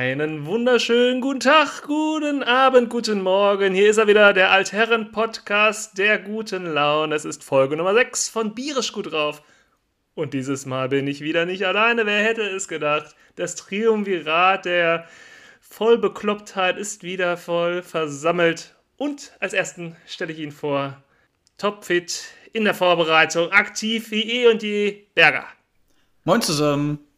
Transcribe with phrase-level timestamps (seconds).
[0.00, 3.74] Einen wunderschönen guten Tag, guten Abend, guten Morgen.
[3.74, 7.14] Hier ist er wieder, der Altherren-Podcast der guten Laune.
[7.14, 9.42] Es ist Folge Nummer 6 von Bierisch gut drauf.
[10.14, 12.06] Und dieses Mal bin ich wieder nicht alleine.
[12.06, 13.14] Wer hätte es gedacht?
[13.36, 15.06] Das Triumvirat der
[15.60, 18.76] Vollbeklopptheit ist wieder voll versammelt.
[18.96, 20.96] Und als ersten stelle ich Ihnen vor,
[21.58, 22.24] topfit,
[22.54, 25.44] in der Vorbereitung, aktiv wie eh und je, Berger.
[26.24, 27.09] Moin zusammen.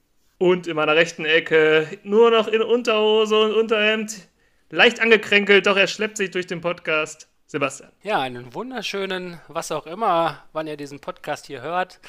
[0.43, 4.27] Und in meiner rechten Ecke nur noch in Unterhose und Unterhemd,
[4.71, 7.29] leicht angekränkelt, doch er schleppt sich durch den Podcast.
[7.47, 7.93] Sebastian.
[8.03, 12.01] Ja, einen wunderschönen, was auch immer, wann ihr diesen Podcast hier hört.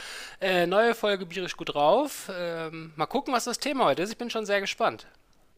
[0.41, 2.31] Äh, neue Folge Bierisch gut drauf.
[2.35, 4.11] Ähm, mal gucken, was das Thema heute ist.
[4.11, 5.05] Ich bin schon sehr gespannt.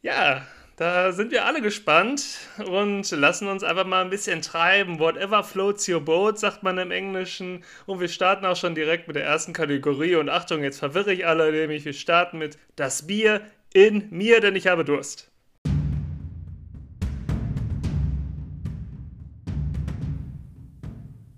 [0.02, 0.46] Ja,
[0.78, 5.00] da sind wir alle gespannt und lassen uns einfach mal ein bisschen treiben.
[5.00, 7.64] Whatever floats your boat, sagt man im Englischen.
[7.86, 10.16] Und wir starten auch schon direkt mit der ersten Kategorie.
[10.16, 13.42] Und Achtung, jetzt verwirre ich alle, nämlich wir starten mit das Bier
[13.74, 15.32] in mir, denn ich habe Durst.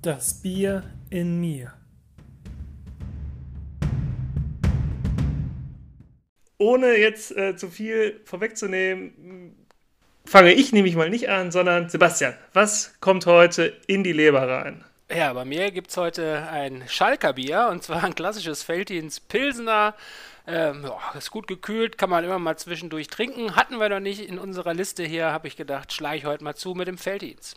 [0.02, 1.77] Das Bier in mir.
[6.58, 9.55] Ohne jetzt äh, zu viel vorwegzunehmen,
[10.25, 14.83] fange ich nämlich mal nicht an, sondern Sebastian, was kommt heute in die Leber rein?
[15.09, 19.95] Ja, bei mir gibt es heute ein Schalker Bier und zwar ein klassisches Feldins Pilsener.
[20.45, 23.55] Ähm, ja, ist gut gekühlt, kann man immer mal zwischendurch trinken.
[23.55, 26.55] Hatten wir noch nicht in unserer Liste hier, habe ich gedacht, schlage ich heute mal
[26.55, 27.55] zu mit dem Feldins.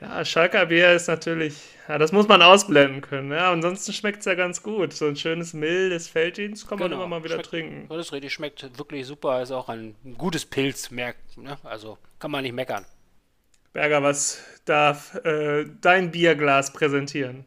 [0.00, 1.54] Ja, Schalker Bier ist natürlich,
[1.88, 3.32] ja, das muss man ausblenden können.
[3.32, 4.92] Ja, ansonsten schmeckt es ja ganz gut.
[4.92, 6.90] So ein schönes, mildes Felddienst kann genau.
[6.90, 7.86] man immer mal wieder schmeckt, trinken.
[7.88, 9.40] Das richtig schmeckt wirklich super.
[9.40, 11.38] Ist auch ein gutes Pilz, merkt.
[11.38, 11.56] Ne?
[11.64, 12.84] Also kann man nicht meckern.
[13.72, 17.46] Berger, was darf äh, dein Bierglas präsentieren?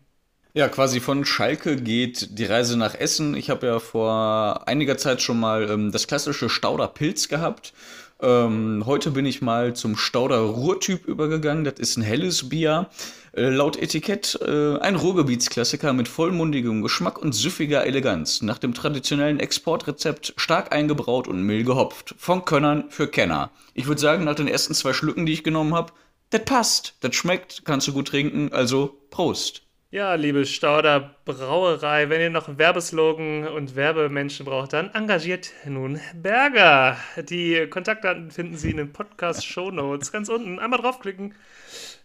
[0.53, 3.35] Ja, quasi von Schalke geht die Reise nach Essen.
[3.35, 7.73] Ich habe ja vor einiger Zeit schon mal ähm, das klassische Stauder Pilz gehabt.
[8.21, 11.63] Ähm, heute bin ich mal zum Stauder Ruhrtyp übergegangen.
[11.63, 12.89] Das ist ein helles Bier.
[13.31, 18.41] Äh, laut Etikett äh, ein Ruhrgebietsklassiker mit vollmundigem Geschmack und süffiger Eleganz.
[18.41, 22.15] Nach dem traditionellen Exportrezept stark eingebraut und mild gehopft.
[22.17, 23.51] Von Könnern für Kenner.
[23.73, 25.93] Ich würde sagen, nach den ersten zwei Schlücken, die ich genommen habe,
[26.29, 26.95] das passt.
[26.99, 28.51] Das schmeckt, kannst du gut trinken.
[28.51, 29.63] Also Prost.
[29.91, 36.95] Ja, liebe Stauder Brauerei, wenn ihr noch Werbeslogan und Werbemenschen braucht, dann engagiert nun Berger.
[37.27, 40.59] Die Kontaktdaten finden Sie in den Podcast-Show Notes ganz unten.
[40.59, 41.33] Einmal draufklicken.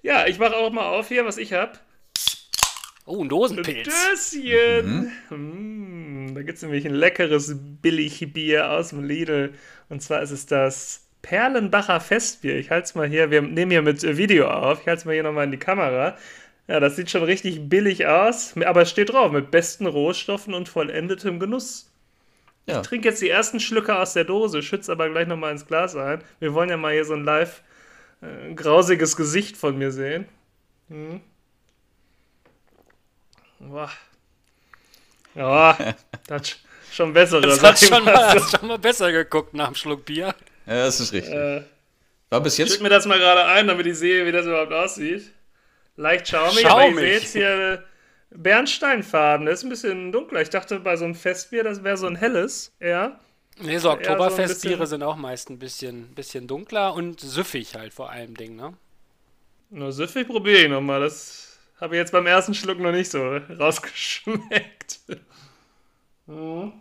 [0.03, 1.72] Ja, ich mache auch mal auf hier, was ich habe.
[3.05, 4.31] Oh, ein Dosenpilz.
[4.33, 5.12] Döschen.
[5.28, 6.28] Mhm.
[6.31, 9.53] Mm, da gibt es nämlich ein leckeres Billigbier aus dem Lidl.
[9.91, 12.56] Und zwar ist es das Perlenbacher Festbier.
[12.56, 14.81] Ich halte es mal hier, wir nehmen hier mit Video auf.
[14.81, 16.16] Ich halte es mal hier nochmal in die Kamera.
[16.66, 20.69] Ja, das sieht schon richtig billig aus, aber es steht drauf, mit besten Rohstoffen und
[20.69, 21.91] vollendetem Genuss.
[22.66, 22.80] Ja.
[22.80, 25.94] Ich trinke jetzt die ersten Schlücke aus der Dose, schütze aber gleich nochmal ins Glas
[25.94, 26.22] ein.
[26.41, 27.62] Wir wollen ja mal hier so ein live
[28.22, 30.26] äh, grausiges Gesicht von mir sehen.
[30.88, 31.20] Hm.
[33.58, 33.91] Boah.
[35.34, 35.76] Ja,
[36.26, 36.60] das ist
[36.92, 37.42] schon besser.
[37.42, 40.34] Das hat schon, mal, hast schon mal besser geguckt nach dem Schluck Bier.
[40.66, 41.34] Ja, das ist richtig.
[41.34, 41.64] Äh,
[42.30, 42.72] War bis jetzt.
[42.72, 45.30] Schick mir das mal gerade ein, damit ich sehe, wie das überhaupt aussieht.
[45.97, 46.93] Leicht schaumig, schaumig.
[46.93, 47.84] aber ihr seht hier
[48.31, 49.47] Bernsteinfarben.
[49.47, 50.43] Das ist ein bisschen dunkler.
[50.43, 53.19] Ich dachte bei so einem Festbier, das wäre so ein helles, ja.
[53.60, 58.10] Nee, so Oktoberfestbiere so sind auch meist ein bisschen, bisschen dunkler und süffig halt vor
[58.10, 58.75] allem Ding, ne?
[59.71, 61.00] Nur süffig probiere ich nochmal.
[61.00, 64.99] Das habe ich jetzt beim ersten Schluck noch nicht so rausgeschmeckt.
[66.27, 66.72] hm.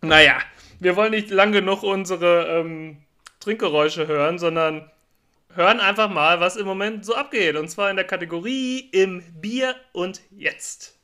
[0.00, 0.38] Naja,
[0.80, 2.98] wir wollen nicht lang genug unsere ähm,
[3.40, 4.90] Trinkgeräusche hören, sondern
[5.56, 7.56] hören einfach mal, was im Moment so abgeht.
[7.56, 10.98] Und zwar in der Kategorie im Bier und jetzt.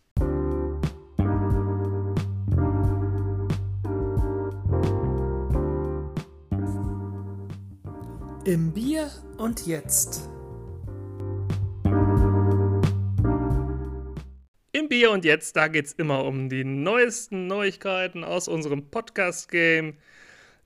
[8.44, 10.28] Im Bier und jetzt.
[14.72, 19.98] Im Bier und jetzt, da geht es immer um die neuesten Neuigkeiten aus unserem Podcast-Game.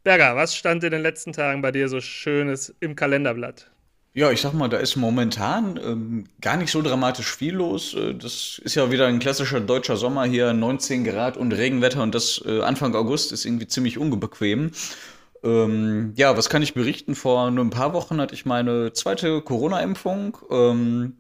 [0.05, 3.74] Berger, was stand in den letzten Tagen bei dir so Schönes im Kalenderblatt?
[4.17, 7.95] Ja, ich sag mal, da ist momentan ähm, gar nicht so dramatisch viel los.
[7.95, 12.15] Äh, das ist ja wieder ein klassischer deutscher Sommer hier, 19 Grad und Regenwetter und
[12.15, 14.71] das äh, Anfang August ist irgendwie ziemlich unbequem.
[15.43, 17.17] Ähm, ja, was kann ich berichten?
[17.17, 20.39] Vor nur ein paar Wochen hatte ich meine zweite Corona-Impfung.
[20.49, 21.15] Ähm,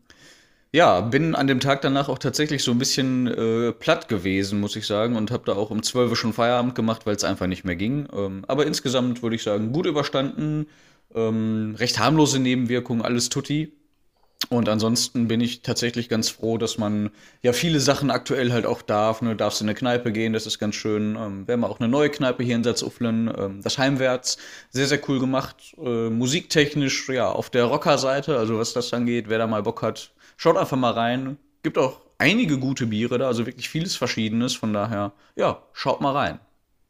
[0.73, 4.77] ja, bin an dem Tag danach auch tatsächlich so ein bisschen äh, platt gewesen, muss
[4.77, 7.47] ich sagen, und habe da auch um 12 Uhr schon Feierabend gemacht, weil es einfach
[7.49, 8.09] nicht mehr ging.
[8.13, 10.67] Ähm, aber insgesamt würde ich sagen, gut überstanden,
[11.15, 13.73] ähm, recht harmlose Nebenwirkungen, alles tutti.
[14.51, 17.11] Und ansonsten bin ich tatsächlich ganz froh, dass man
[17.43, 19.23] ja viele Sachen aktuell halt auch darf.
[19.23, 19.37] Ne?
[19.37, 21.17] Darfst in eine Kneipe gehen, das ist ganz schön.
[21.17, 24.37] Ähm, wir haben auch eine neue Kneipe hier in Salzuflen, ähm, das Heimwärts.
[24.71, 25.75] Sehr, sehr cool gemacht.
[25.83, 30.13] Äh, musiktechnisch, ja, auf der Rocker-Seite, also was das angeht, wer da mal Bock hat,
[30.37, 31.39] schaut einfach mal rein.
[31.63, 34.55] Gibt auch einige gute Biere da, also wirklich vieles Verschiedenes.
[34.55, 36.41] Von daher, ja, schaut mal rein.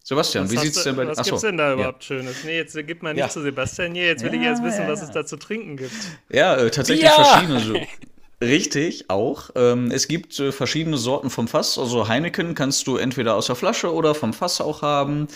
[0.07, 1.75] Sebastian, Was wie sieht's du- denn bei Was Achso, gibt's denn da ja.
[1.75, 2.45] überhaupt Schönes?
[2.45, 3.29] Nee, jetzt gib mal nicht Ja.
[3.31, 4.05] zu Sebastian hier.
[4.09, 5.07] Jetzt will ich Ja, erst wissen, ja, was ja.
[5.07, 5.93] es da zu trinken gibt.
[6.29, 7.87] Ja, äh, tatsächlich verschiedene.
[8.45, 9.51] Richtig, auch.
[9.55, 11.79] Ähm, es gibt äh, verschiedene Sorten vom Fass.
[11.79, 15.29] Also Heineken kannst du entweder aus der Flasche oder vom Fass auch haben.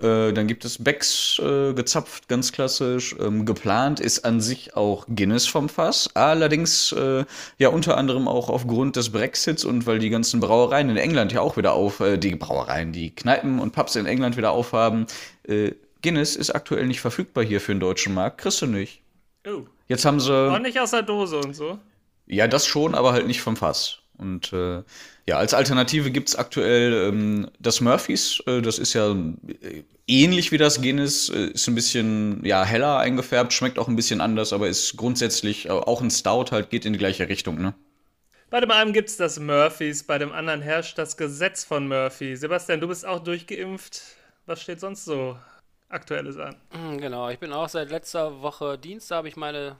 [0.00, 3.14] Äh, dann gibt es Becks äh, gezapft, ganz klassisch.
[3.20, 6.10] Ähm, geplant ist an sich auch Guinness vom Fass.
[6.14, 6.94] Allerdings
[7.58, 11.40] ja unter anderem auch aufgrund des Brexits und weil die ganzen Brauereien in England ja
[11.40, 15.06] auch wieder auf, die Brauereien, die Kneipen und Pubs in England wieder aufhaben.
[16.02, 18.38] Guinness ist aktuell nicht verfügbar hier für den deutschen Markt.
[18.38, 19.02] Kriegst du nicht.
[19.46, 19.62] Oh.
[19.88, 20.32] Jetzt haben sie.
[20.32, 21.78] Auch nicht aus der Dose und so.
[22.26, 23.98] Ja, das schon, aber halt nicht vom Fass.
[24.18, 24.82] Und äh,
[25.26, 28.42] ja, als Alternative gibt's aktuell ähm, das Murphys.
[28.46, 32.98] Äh, das ist ja äh, ähnlich wie das Guinness, äh, ist ein bisschen ja, heller
[32.98, 36.86] eingefärbt, schmeckt auch ein bisschen anders, aber ist grundsätzlich äh, auch ein Stout halt, geht
[36.86, 37.74] in die gleiche Richtung, ne?
[38.50, 42.36] Bei dem einen gibt es das Murphys, bei dem anderen herrscht das Gesetz von Murphy.
[42.36, 44.02] Sebastian, du bist auch durchgeimpft.
[44.46, 45.36] Was steht sonst so
[45.88, 46.56] Aktuelles an?
[46.70, 49.76] Hm, Genau, ich bin auch seit letzter Woche Dienstag, habe ich meine,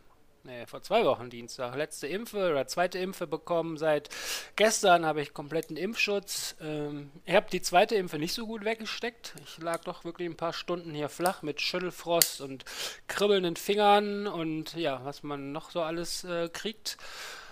[0.46, 3.76] nee, vor zwei Wochen Dienstag, letzte Impfe oder zweite Impfe bekommen.
[3.76, 4.08] Seit
[4.54, 6.56] gestern habe ich kompletten Impfschutz.
[6.60, 9.34] Ähm, ich habe die zweite Impfe nicht so gut weggesteckt.
[9.44, 12.64] Ich lag doch wirklich ein paar Stunden hier flach mit Schüttelfrost und
[13.08, 16.96] kribbelnden Fingern und ja, was man noch so alles äh, kriegt.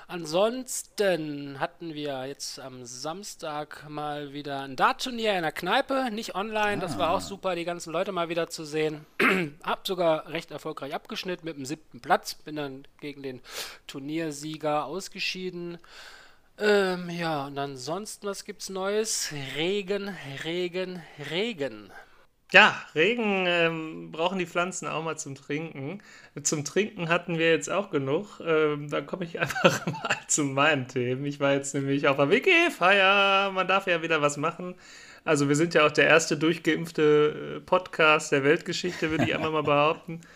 [0.07, 6.81] Ansonsten hatten wir jetzt am Samstag mal wieder ein Dart-Turnier in der Kneipe, nicht online.
[6.81, 9.07] Das war auch super, die ganzen Leute mal wieder zu sehen.
[9.63, 12.35] Hab sogar recht erfolgreich abgeschnitten mit dem siebten Platz.
[12.35, 13.41] Bin dann gegen den
[13.87, 15.79] Turniersieger ausgeschieden.
[16.59, 19.33] Ähm, ja, und ansonsten, was gibt's Neues?
[19.57, 21.91] Regen, Regen, Regen.
[22.55, 26.01] Ja, Regen ähm, brauchen die Pflanzen auch mal zum Trinken.
[26.45, 28.41] Zum Trinken hatten wir jetzt auch genug.
[28.47, 31.25] Ähm, da komme ich einfach mal zu meinen Themen.
[31.27, 33.51] Ich war jetzt nämlich auf der WG-Feier.
[33.51, 34.77] Man darf ja wieder was machen.
[35.25, 39.51] Also wir sind ja auch der erste durchgeimpfte äh, Podcast der Weltgeschichte, würde ich einfach
[39.51, 40.21] mal behaupten.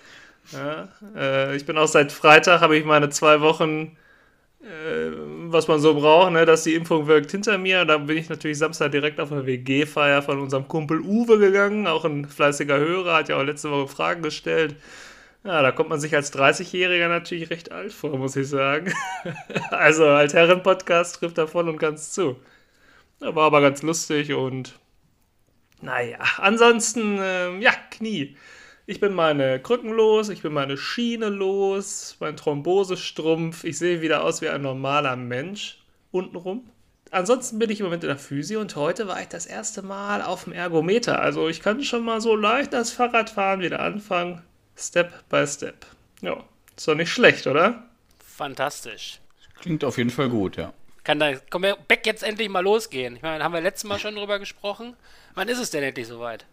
[0.50, 3.98] Ja, äh, ich bin auch seit Freitag, habe ich meine zwei Wochen
[4.60, 7.84] was man so braucht, ne, dass die Impfung wirkt hinter mir.
[7.84, 12.04] Dann bin ich natürlich Samstag direkt auf eine WG-Feier von unserem Kumpel Uwe gegangen, auch
[12.04, 14.76] ein fleißiger Hörer, hat ja auch letzte Woche Fragen gestellt.
[15.44, 18.92] Ja, da kommt man sich als 30-Jähriger natürlich recht alt vor, muss ich sagen.
[19.70, 22.36] also als Herren-Podcast trifft er voll und ganz zu.
[23.20, 24.78] War aber ganz lustig und
[25.80, 28.36] naja, ansonsten, ähm, ja, Knie.
[28.90, 33.64] Ich bin meine Krücken los, ich bin meine Schiene los, mein Thrombosestrumpf.
[33.64, 36.70] Ich sehe wieder aus wie ein normaler Mensch untenrum.
[37.10, 40.22] Ansonsten bin ich im Moment in der Physio und heute war ich das erste Mal
[40.22, 41.20] auf dem Ergometer.
[41.20, 44.40] Also ich kann schon mal so leicht das Fahrradfahren wieder anfangen.
[44.74, 45.84] Step by Step.
[46.22, 46.42] Ja,
[46.74, 47.86] ist doch nicht schlecht, oder?
[48.26, 49.20] Fantastisch.
[49.60, 50.72] Klingt auf jeden Fall gut, ja.
[51.04, 53.16] Kann da komm, Beck jetzt endlich mal losgehen?
[53.16, 54.96] Ich meine, haben wir letztes Mal schon drüber gesprochen.
[55.34, 56.46] Wann ist es denn endlich soweit?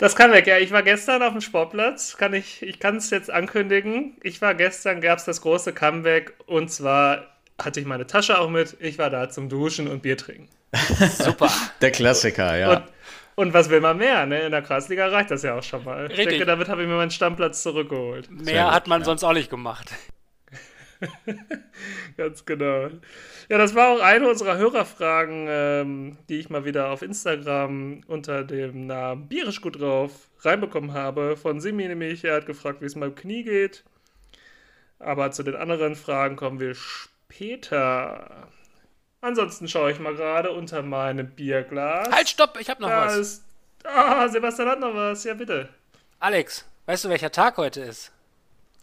[0.00, 0.56] Das kann weg, ja.
[0.56, 2.16] Ich war gestern auf dem Sportplatz.
[2.16, 4.16] Kann ich ich kann es jetzt ankündigen.
[4.22, 7.26] Ich war gestern, gab es das große Comeback und zwar
[7.62, 8.78] hatte ich meine Tasche auch mit.
[8.80, 10.48] Ich war da zum Duschen und Bier trinken.
[11.18, 11.52] Super.
[11.82, 12.76] Der Klassiker, ja.
[12.76, 12.84] Und,
[13.34, 14.24] und was will man mehr?
[14.24, 14.40] Ne?
[14.40, 16.06] In der Kreisliga reicht das ja auch schon mal.
[16.06, 16.28] Ich Richtig.
[16.28, 18.30] denke, damit habe ich mir meinen Stammplatz zurückgeholt.
[18.30, 19.04] Mehr hat man ja.
[19.04, 19.90] sonst auch nicht gemacht.
[22.16, 22.88] Ganz genau.
[23.48, 28.44] Ja, das war auch eine unserer Hörerfragen, ähm, die ich mal wieder auf Instagram unter
[28.44, 31.36] dem Namen Bierisch gut drauf reinbekommen habe.
[31.36, 32.24] Von Simi nämlich.
[32.24, 33.84] Er hat gefragt, wie es meinem Knie geht.
[34.98, 38.48] Aber zu den anderen Fragen kommen wir später.
[39.22, 42.10] Ansonsten schaue ich mal gerade unter meinem Bierglas.
[42.10, 43.42] Halt, stopp, ich habe noch Da was.
[43.84, 45.24] Ah, Sebastian hat noch was.
[45.24, 45.68] Ja, bitte.
[46.18, 48.12] Alex, weißt du, welcher Tag heute ist?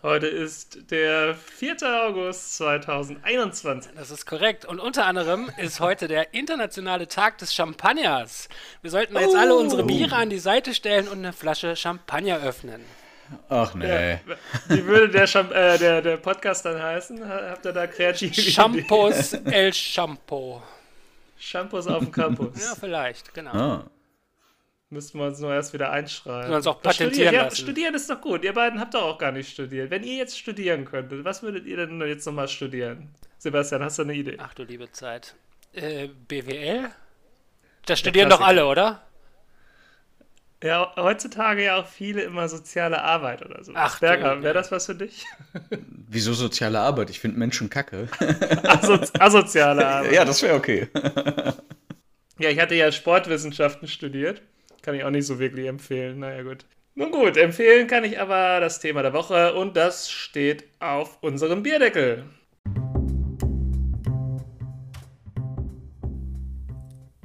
[0.07, 1.75] Heute ist der 4.
[2.07, 3.91] August 2021.
[3.93, 4.63] Das ist korrekt.
[4.63, 8.47] Und unter anderem ist heute der internationale Tag des Champagners.
[8.81, 12.85] Wir sollten jetzt alle unsere Biere an die Seite stellen und eine Flasche Champagner öffnen.
[13.49, 14.17] Ach nee.
[14.69, 17.27] Wie würde der, äh, der, der Podcast dann heißen?
[17.27, 18.33] Ha- Habt ihr da kreative?
[18.39, 20.61] Shampoos El Shampoo.
[21.37, 22.57] Shampoos auf dem Campus.
[22.63, 23.51] Ja, vielleicht, genau.
[23.51, 23.83] Ah.
[24.89, 26.39] Müssten wir uns nur erst wieder einschreiben.
[26.39, 28.43] Müssen wir uns auch Das patentieren studieren, ja, studieren ist doch gut.
[28.45, 29.91] Ihr beiden habt doch auch gar nicht studiert.
[29.91, 33.09] Wenn ihr jetzt studieren könntet, was würdet ihr denn jetzt nochmal studieren?
[33.37, 34.37] Sebastian, hast du eine Idee?
[34.39, 35.35] Ach du liebe Zeit.
[35.73, 36.89] Äh, BWL?
[37.85, 39.01] Da studieren doch alle, oder?
[40.63, 43.73] Ja, heutzutage ja auch viele immer soziale Arbeit oder so.
[43.75, 44.53] Ach, Berger, wäre ja.
[44.53, 45.25] das was für dich?
[46.07, 47.09] Wieso soziale Arbeit?
[47.11, 48.07] Ich finde Menschen kacke.
[48.63, 50.13] Aso asoziale Arbeit.
[50.13, 50.87] ja, das wäre okay.
[52.39, 54.41] Ja, ich hatte ja Sportwissenschaften studiert.
[54.87, 56.19] Kann ich auch nicht so wirklich empfehlen.
[56.19, 56.63] Naja, gut.
[56.95, 61.61] Nun gut, empfehlen kann ich aber das Thema der Woche und das steht auf unserem
[61.61, 62.23] Bierdeckel.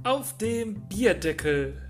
[0.02, 1.80] Auf dem Bierdeckel.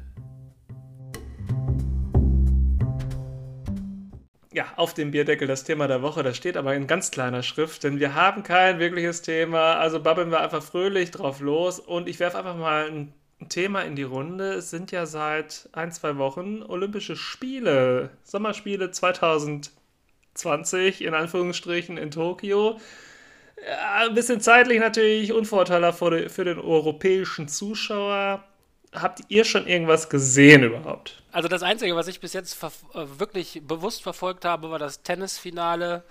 [4.53, 7.85] Ja, auf dem Bierdeckel das Thema der Woche, das steht aber in ganz kleiner Schrift,
[7.85, 12.21] denn wir haben kein wirkliches Thema, also babbeln wir einfach fröhlich drauf los und ich
[12.21, 13.15] werfe einfach mal ein
[13.49, 14.53] Thema in die Runde.
[14.55, 22.79] Es sind ja seit ein, zwei Wochen Olympische Spiele, Sommerspiele 2020 in Anführungsstrichen in Tokio.
[23.67, 28.45] Ja, ein bisschen zeitlich natürlich unvorteilhaft für den, europäischen Zuschauer.
[28.95, 31.23] Habt ihr schon irgendwas gesehen überhaupt?
[31.31, 32.69] Also das Einzige, was ich bis jetzt äh,
[33.19, 36.03] wirklich bewusst verfolgt habe, war das Tennisfinale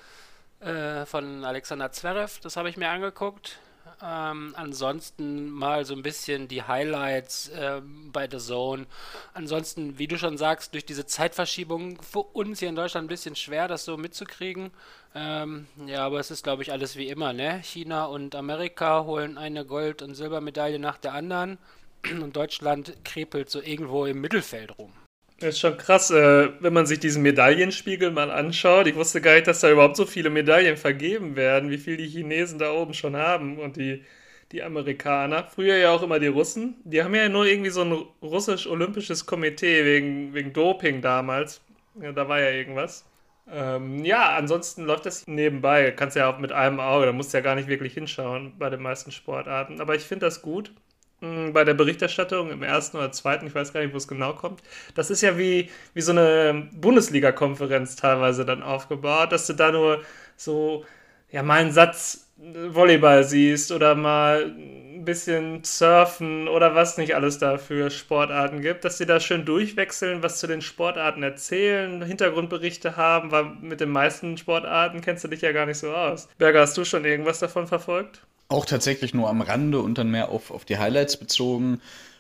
[0.62, 2.40] äh, von Alexander Zverev.
[2.42, 3.60] Das habe ich mir angeguckt.
[4.04, 8.88] Ähm, ansonsten mal so ein bisschen die Highlights ähm, bei The Zone.
[9.34, 13.36] Ansonsten, wie du schon sagst, durch diese Zeitverschiebung für uns hier in Deutschland ein bisschen
[13.36, 14.72] schwer, das so mitzukriegen.
[15.14, 17.62] Ähm, ja, aber es ist, glaube ich, alles wie immer, ne?
[17.64, 21.58] China und Amerika holen eine Gold- und Silbermedaille nach der anderen
[22.22, 24.94] und Deutschland krepelt so irgendwo im Mittelfeld rum.
[25.42, 28.86] Das ist schon krass, äh, wenn man sich diesen Medaillenspiegel mal anschaut.
[28.86, 32.08] Ich wusste gar nicht, dass da überhaupt so viele Medaillen vergeben werden, wie viel die
[32.08, 34.04] Chinesen da oben schon haben und die,
[34.52, 35.46] die Amerikaner.
[35.46, 36.76] Früher ja auch immer die Russen.
[36.84, 41.62] Die haben ja nur irgendwie so ein russisch-olympisches Komitee wegen, wegen Doping damals.
[42.00, 43.06] Ja, da war ja irgendwas.
[43.52, 45.90] Ähm, ja, ansonsten läuft das nebenbei.
[45.90, 48.70] Kannst ja auch mit einem Auge, da musst du ja gar nicht wirklich hinschauen bei
[48.70, 49.82] den meisten Sportarten.
[49.82, 50.72] Aber ich finde das gut
[51.22, 54.62] bei der Berichterstattung im ersten oder zweiten, ich weiß gar nicht, wo es genau kommt.
[54.96, 60.02] Das ist ja wie, wie so eine Bundesliga-Konferenz teilweise dann aufgebaut, dass du da nur
[60.36, 60.84] so,
[61.30, 67.16] ja, mal einen Satz äh, Volleyball siehst oder mal ein bisschen Surfen oder was nicht
[67.16, 72.04] alles da für Sportarten gibt, dass sie da schön durchwechseln, was zu den Sportarten erzählen,
[72.04, 76.28] Hintergrundberichte haben, weil mit den meisten Sportarten kennst du dich ja gar nicht so aus.
[76.40, 78.22] Berger, hast du schon irgendwas davon verfolgt?
[78.52, 81.80] Auch tatsächlich nur am Rande und dann mehr auf, auf die Highlights bezogen.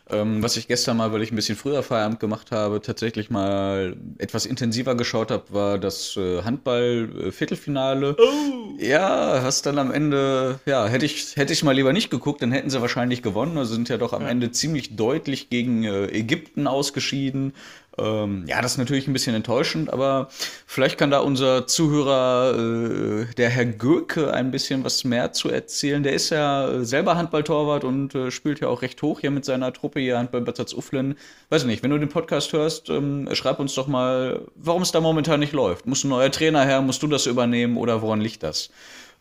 [0.10, 3.98] Ähm, was ich gestern mal, weil ich ein bisschen früher Feierabend gemacht habe, tatsächlich mal
[4.18, 8.16] etwas intensiver geschaut habe, war das äh, Handball-Viertelfinale.
[8.18, 8.78] Oh!
[8.80, 12.54] Ja, hast dann am Ende, ja, hätte ich, hätte ich mal lieber nicht geguckt, dann
[12.54, 13.58] hätten sie wahrscheinlich gewonnen.
[13.58, 17.54] Also sind ja doch am Ende ziemlich deutlich gegen äh, Ägypten ausgeschieden.
[17.98, 20.30] Ähm, ja, das ist natürlich ein bisschen enttäuschend, aber
[20.66, 26.02] vielleicht kann da unser Zuhörer, äh, der Herr Göke, ein bisschen was mehr zu erzählen.
[26.02, 29.44] Der ist ja äh, selber Handballtorwart und äh, spielt ja auch recht hoch hier mit
[29.44, 31.16] seiner Truppe hier Handball Bad Salzuflen.
[31.50, 35.02] Weiß nicht, wenn du den Podcast hörst, ähm, schreib uns doch mal, warum es da
[35.02, 35.86] momentan nicht läuft.
[35.86, 38.70] Muss ein neuer Trainer her, musst du das übernehmen oder woran liegt das?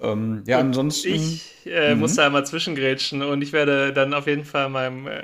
[0.00, 1.08] Ähm, ja, ansonsten.
[1.08, 5.20] Ich äh, muss da einmal zwischengrätschen und ich werde dann auf jeden Fall meinem äh,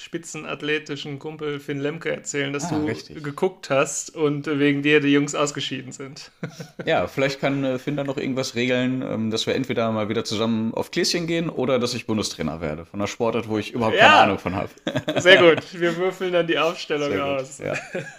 [0.00, 3.22] spitzenathletischen Kumpel Finn Lemke erzählen, dass Ah, du richtig.
[3.22, 6.30] geguckt hast und wegen dir die Jungs ausgeschieden sind.
[6.86, 10.24] Ja, vielleicht kann äh, Finn da noch irgendwas regeln, ähm, dass wir entweder mal wieder
[10.24, 13.96] zusammen auf Gläschen gehen oder dass ich Bundestrainer werde von einer Sportart, wo ich überhaupt
[13.98, 14.22] keine Ja.
[14.22, 14.70] Ahnung von habe.
[15.20, 17.58] Sehr gut, wir würfeln dann die Aufstellung gut, aus.
[17.58, 17.74] ja.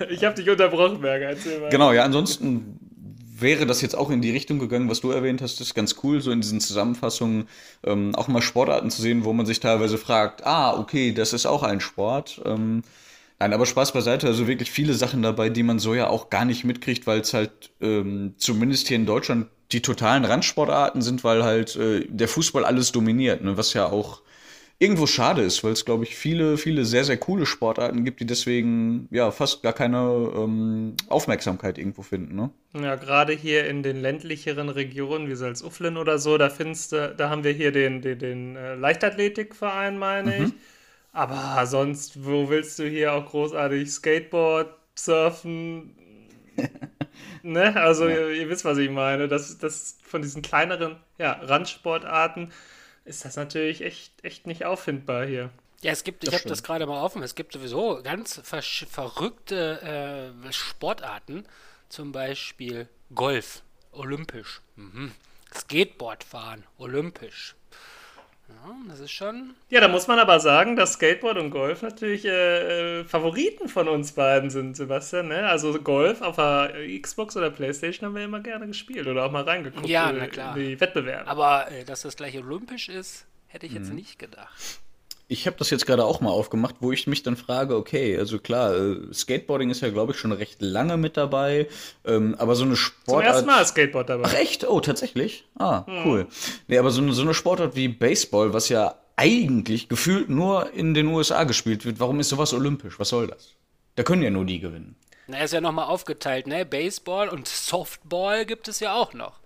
[0.09, 1.69] Ich habe dich unterbrochen, Berger, erzähl mal.
[1.69, 2.79] Genau, ja, ansonsten
[3.41, 5.95] wäre das jetzt auch in die Richtung gegangen, was du erwähnt hast, das ist ganz
[6.03, 7.47] cool, so in diesen Zusammenfassungen
[7.83, 11.45] ähm, auch mal Sportarten zu sehen, wo man sich teilweise fragt, ah, okay, das ist
[11.45, 12.41] auch ein Sport.
[12.45, 12.83] Ähm,
[13.39, 16.45] nein, aber Spaß beiseite, also wirklich viele Sachen dabei, die man so ja auch gar
[16.45, 21.43] nicht mitkriegt, weil es halt ähm, zumindest hier in Deutschland die totalen Randsportarten sind, weil
[21.43, 24.21] halt äh, der Fußball alles dominiert, ne, was ja auch
[24.81, 28.25] irgendwo schade ist, weil es, glaube ich, viele, viele sehr, sehr coole Sportarten gibt, die
[28.25, 32.35] deswegen ja fast gar keine ähm, Aufmerksamkeit irgendwo finden.
[32.35, 32.49] Ne?
[32.73, 37.29] Ja, gerade hier in den ländlicheren Regionen wie Salzuflen oder so, da findest du, da
[37.29, 40.53] haben wir hier den, den, den äh, Leichtathletikverein, meine ich.
[41.13, 45.95] Aber sonst, wo willst du hier auch großartig Skateboard, Surfen?
[47.43, 47.75] ne?
[47.75, 49.27] Also ihr, ihr wisst, was ich meine.
[49.27, 52.51] Das, das von diesen kleineren ja, Randsportarten
[53.05, 55.51] ist das natürlich echt, echt nicht auffindbar hier.
[55.81, 60.33] Ja, es gibt, ich Das habe das gerade mal offen, es gibt sowieso ganz verrückte
[60.45, 61.45] äh, Sportarten,
[61.89, 64.61] zum Beispiel Golf, olympisch.
[64.75, 65.11] Mhm.
[65.53, 67.55] Skateboardfahren, olympisch.
[68.63, 69.53] Ja, das ist schon.
[69.69, 73.87] Ja, da muss man aber sagen, dass Skateboard und Golf natürlich äh, äh, Favoriten von
[73.87, 75.27] uns beiden sind, Sebastian.
[75.29, 75.47] Ne?
[75.47, 79.43] Also Golf auf der Xbox oder Playstation haben wir immer gerne gespielt oder auch mal
[79.43, 80.55] reingeguckt Ja, äh, na klar.
[80.57, 81.27] in die Wettbewerbe.
[81.27, 83.95] Aber äh, dass das gleich olympisch ist, hätte ich jetzt Mhm.
[83.95, 84.79] nicht gedacht.
[85.31, 88.37] Ich habe das jetzt gerade auch mal aufgemacht, wo ich mich dann frage, okay, also
[88.37, 91.69] klar, äh, Skateboarding ist ja, glaube ich, schon recht lange mit dabei,
[92.03, 93.23] ähm, aber so eine Sportart...
[93.23, 94.23] Zum ersten Mal ist Skateboard dabei.
[94.27, 94.67] Ach echt?
[94.67, 95.45] Oh, tatsächlich?
[95.57, 96.27] Ah, cool.
[96.67, 100.93] Nee, aber so eine, so eine Sportart wie Baseball, was ja eigentlich gefühlt nur in
[100.93, 102.99] den USA gespielt wird, warum ist sowas olympisch?
[102.99, 103.55] Was soll das?
[103.95, 104.97] Da können ja nur die gewinnen.
[105.27, 106.65] Na, ist ja nochmal aufgeteilt, ne?
[106.65, 109.39] Baseball und Softball gibt es ja auch noch.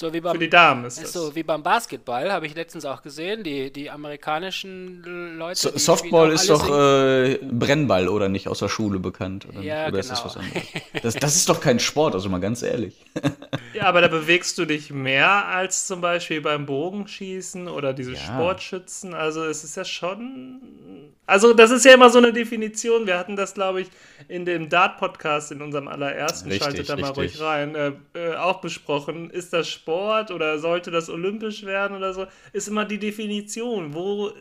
[0.00, 1.24] So wie beim, Für die Damen ist ist das.
[1.24, 3.42] so wie beim Basketball, habe ich letztens auch gesehen.
[3.42, 5.02] Die, die amerikanischen
[5.36, 5.58] Leute.
[5.58, 8.46] So, die Softball ist doch äh, Brennball, oder nicht?
[8.46, 9.46] Aus der Schule bekannt.
[9.48, 9.88] Oder, Ja, nicht?
[9.88, 10.36] oder ist das genau.
[10.36, 10.64] was anderes?
[11.02, 12.94] Das, das ist doch kein Sport, also mal ganz ehrlich.
[13.74, 18.18] Ja, aber da bewegst du dich mehr als zum Beispiel beim Bogenschießen oder diese Ja.
[18.18, 19.14] Sportschützen.
[19.14, 21.12] Also es ist ja schon.
[21.26, 23.06] Also das ist ja immer so eine Definition.
[23.06, 23.88] Wir hatten das, glaube ich,
[24.26, 27.16] in dem Dart-Podcast in unserem allerersten, Richtig, schaltet da mal richtig.
[27.18, 29.30] ruhig rein, äh, äh, auch besprochen.
[29.30, 32.26] Ist das Sport oder sollte das olympisch werden oder so?
[32.52, 33.94] Ist immer die Definition.
[33.94, 34.32] Wo äh,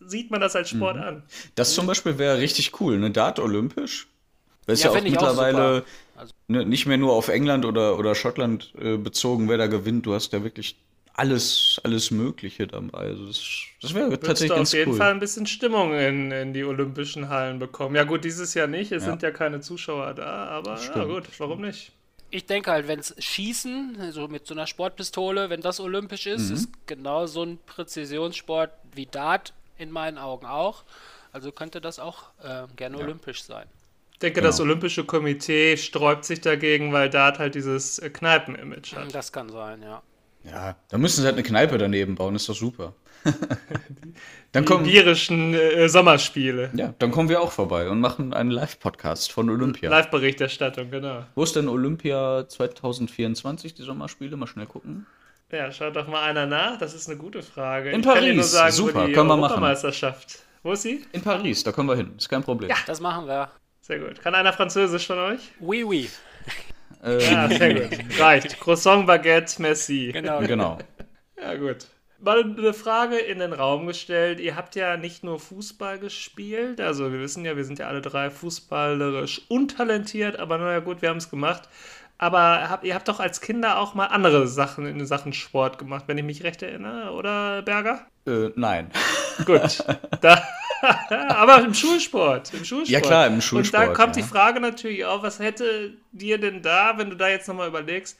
[0.00, 1.02] sieht man das als Sport Mhm.
[1.02, 1.22] an?
[1.54, 3.10] Das zum Beispiel wäre richtig cool, ne?
[3.10, 4.08] Dart olympisch.
[4.66, 5.86] Das ist ja, Ja, auch auch mittlerweile super.
[6.16, 10.04] Also- ne, nicht mehr nur auf England oder, oder Schottland äh, bezogen, wer da gewinnt.
[10.04, 10.76] Du hast ja wirklich
[11.14, 12.98] alles, alles Mögliche dabei.
[12.98, 13.40] Also das,
[13.82, 14.98] das wäre tatsächlich du auf ganz jeden cool.
[14.98, 17.94] Fall ein bisschen Stimmung in, in die olympischen Hallen bekommen.
[17.96, 18.92] Ja gut, dieses Jahr nicht.
[18.92, 19.10] Es Ja.
[19.10, 21.08] sind ja keine Zuschauer da, aber ja Stimmt.
[21.08, 21.92] gut, warum nicht?
[22.30, 26.50] Ich denke halt, wenn es Schießen, also mit so einer Sportpistole, wenn das olympisch ist,
[26.50, 30.84] ist genau so ein Präzisionssport wie Dart in meinen Augen auch.
[31.32, 33.66] Also könnte das auch äh, gerne olympisch sein.
[34.12, 34.48] Ich denke, Genau.
[34.48, 39.14] das Olympische Komitee sträubt sich dagegen, weil Dart halt dieses Kneipen-Image hat.
[39.14, 40.02] Das kann sein, ja.
[40.50, 42.94] Ja, da müssen sie halt eine Kneipe daneben bauen, ist doch super.
[44.52, 46.70] dann, Die kommen, birischen äh, Sommerspiele.
[46.74, 49.90] ja, dann kommen wir auch vorbei und machen einen Live-Podcast von Olympia.
[49.90, 51.24] Live-Berichterstattung, genau.
[51.34, 54.36] Wo ist denn Olympia 2024, die Sommerspiele?
[54.36, 55.06] Mal schnell gucken.
[55.50, 56.78] Ja, schaut doch mal einer nach.
[56.78, 57.90] Das ist eine gute Frage.
[57.90, 58.52] In ich kann dir nur Paris.
[58.52, 59.42] sagen, Super, wo die können wir machen.
[59.52, 60.38] Europameisterschaft.
[60.62, 61.04] Wo ist sie?
[61.12, 62.70] In Paris, da kommen wir hin, ist kein Problem.
[62.86, 63.50] Das machen wir.
[63.80, 64.20] Sehr gut.
[64.22, 65.40] Kann einer Französisch von euch?
[65.60, 66.10] Oui, oui.
[67.02, 67.98] Ähm, Ja, sehr gut.
[68.18, 68.60] Reicht.
[68.60, 70.10] Croissant, Baguette, merci.
[70.12, 70.40] Genau.
[70.40, 70.78] genau.
[71.40, 71.86] Ja, gut.
[72.20, 74.40] Mal eine Frage in den Raum gestellt.
[74.40, 78.02] Ihr habt ja nicht nur Fußball gespielt, also wir wissen ja, wir sind ja alle
[78.02, 81.68] drei fußballerisch untalentiert, aber naja, gut, wir haben es gemacht.
[82.18, 86.04] Aber habt, ihr habt doch als Kinder auch mal andere Sachen in Sachen Sport gemacht,
[86.08, 88.08] wenn ich mich recht erinnere, oder Berger?
[88.26, 88.90] Äh, nein.
[89.44, 89.84] Gut.
[90.20, 90.42] Da,
[91.10, 92.88] aber im Schulsport, im Schulsport.
[92.88, 94.22] Ja, klar, im Und da Schulsport, kommt ja.
[94.22, 98.18] die Frage natürlich auf, was hätte dir denn da, wenn du da jetzt nochmal überlegst,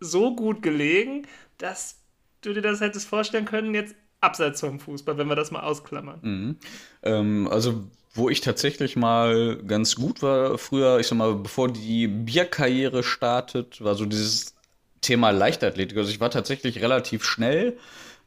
[0.00, 1.26] so gut gelegen,
[1.58, 1.96] dass
[2.40, 6.58] du dir das hättest vorstellen können, jetzt abseits vom Fußball, wenn wir das mal ausklammern.
[7.02, 7.84] Ähm, also,
[8.14, 13.82] wo ich tatsächlich mal ganz gut war früher, ich sag mal, bevor die Bierkarriere startet,
[13.82, 14.54] war so dieses
[15.00, 15.96] Thema Leichtathletik.
[15.98, 17.78] Also ich war tatsächlich relativ schnell.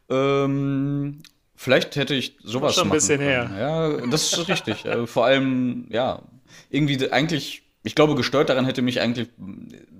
[0.09, 1.21] Ähm,
[1.55, 3.57] vielleicht hätte ich sowas Schon ein bisschen können.
[3.57, 4.85] Ja, das ist richtig.
[4.85, 6.21] Äh, Vor allem, ja,
[6.69, 9.29] irgendwie eigentlich, ich glaube, gesteuert daran hätte mich eigentlich,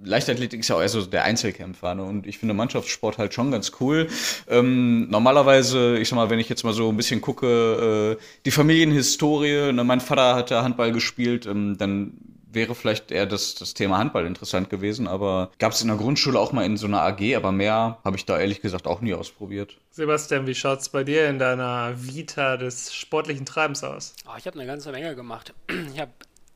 [0.03, 2.03] Leichtathletik ist ja auch eher so der Einzelkämpfer, ne?
[2.03, 4.07] Und ich finde Mannschaftssport halt schon ganz cool.
[4.47, 8.51] Ähm, normalerweise, ich sag mal, wenn ich jetzt mal so ein bisschen gucke, äh, die
[8.51, 12.13] Familienhistorie, ne, mein Vater hat ja Handball gespielt, ähm, dann
[12.55, 16.39] wäre vielleicht eher das, das Thema Handball interessant gewesen, aber gab es in der Grundschule
[16.39, 19.13] auch mal in so einer AG, aber mehr habe ich da ehrlich gesagt auch nie
[19.13, 19.77] ausprobiert.
[19.91, 24.15] Sebastian, wie schaut es bei dir in deiner Vita des sportlichen Treibens aus?
[24.27, 25.53] Oh, ich habe eine ganze Menge gemacht.
[25.93, 26.11] Ich habe,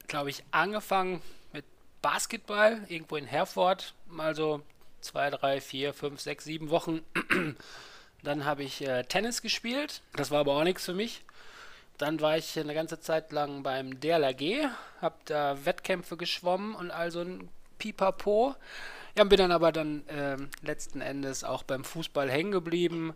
[0.08, 1.22] glaube ich, angefangen
[1.54, 1.64] mit
[2.02, 4.62] Basketball irgendwo in Herford, mal so
[5.02, 7.02] zwei, drei, vier, fünf, sechs, sieben Wochen.
[8.24, 10.02] Dann habe ich äh, Tennis gespielt.
[10.16, 11.24] Das war aber auch nichts für mich.
[12.00, 14.70] Dann war ich eine ganze Zeit lang beim DLRG,
[15.02, 18.56] habe da Wettkämpfe geschwommen und also ein Pipapo.
[19.18, 23.14] Ja, bin dann aber dann ähm, letzten Endes auch beim Fußball hängen geblieben.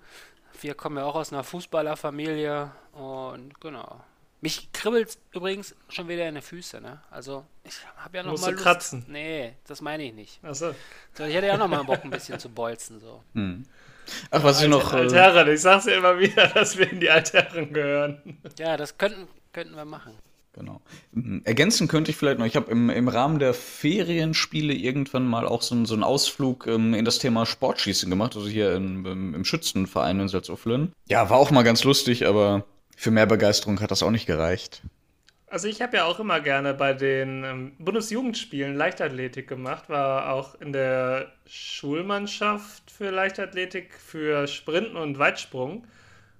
[0.61, 4.01] Wir kommen ja auch aus einer Fußballerfamilie und genau.
[4.41, 7.01] Mich kribbelt übrigens schon wieder in den Füße, ne?
[7.09, 8.63] Also, ich habe ja noch Musst mal du Lust.
[8.65, 9.05] kratzen?
[9.07, 10.43] Nee, das meine ich nicht.
[10.43, 10.75] Achso.
[11.13, 13.23] So, ich hätte ja noch mal Bock, ein bisschen zu bolzen, so.
[14.31, 14.93] Ach, was ich noch.
[14.93, 18.39] Äh, Altherren, ich sag's ja immer wieder, dass wir in die Altherren gehören.
[18.59, 20.13] Ja, das könnten, könnten wir machen.
[20.55, 20.81] Genau.
[21.15, 25.47] Ähm, Ergänzen könnte ich vielleicht noch, ich habe im, im Rahmen der Ferienspiele irgendwann mal
[25.47, 29.05] auch so, einen- so einen Ausflug ähm, in das Thema Sportschießen gemacht, also hier im,
[29.05, 30.91] im, im Schützenverein in Salzuflen.
[31.09, 34.83] Ja, war auch mal ganz lustig, aber für mehr Begeisterung hat das auch nicht gereicht.
[35.53, 40.59] Also ich habe ja auch immer gerne bei den ähm, Bundesjugendspielen Leichtathletik gemacht, war auch
[40.59, 45.85] in der Schulmannschaft für Leichtathletik für Sprinten und Weitsprung.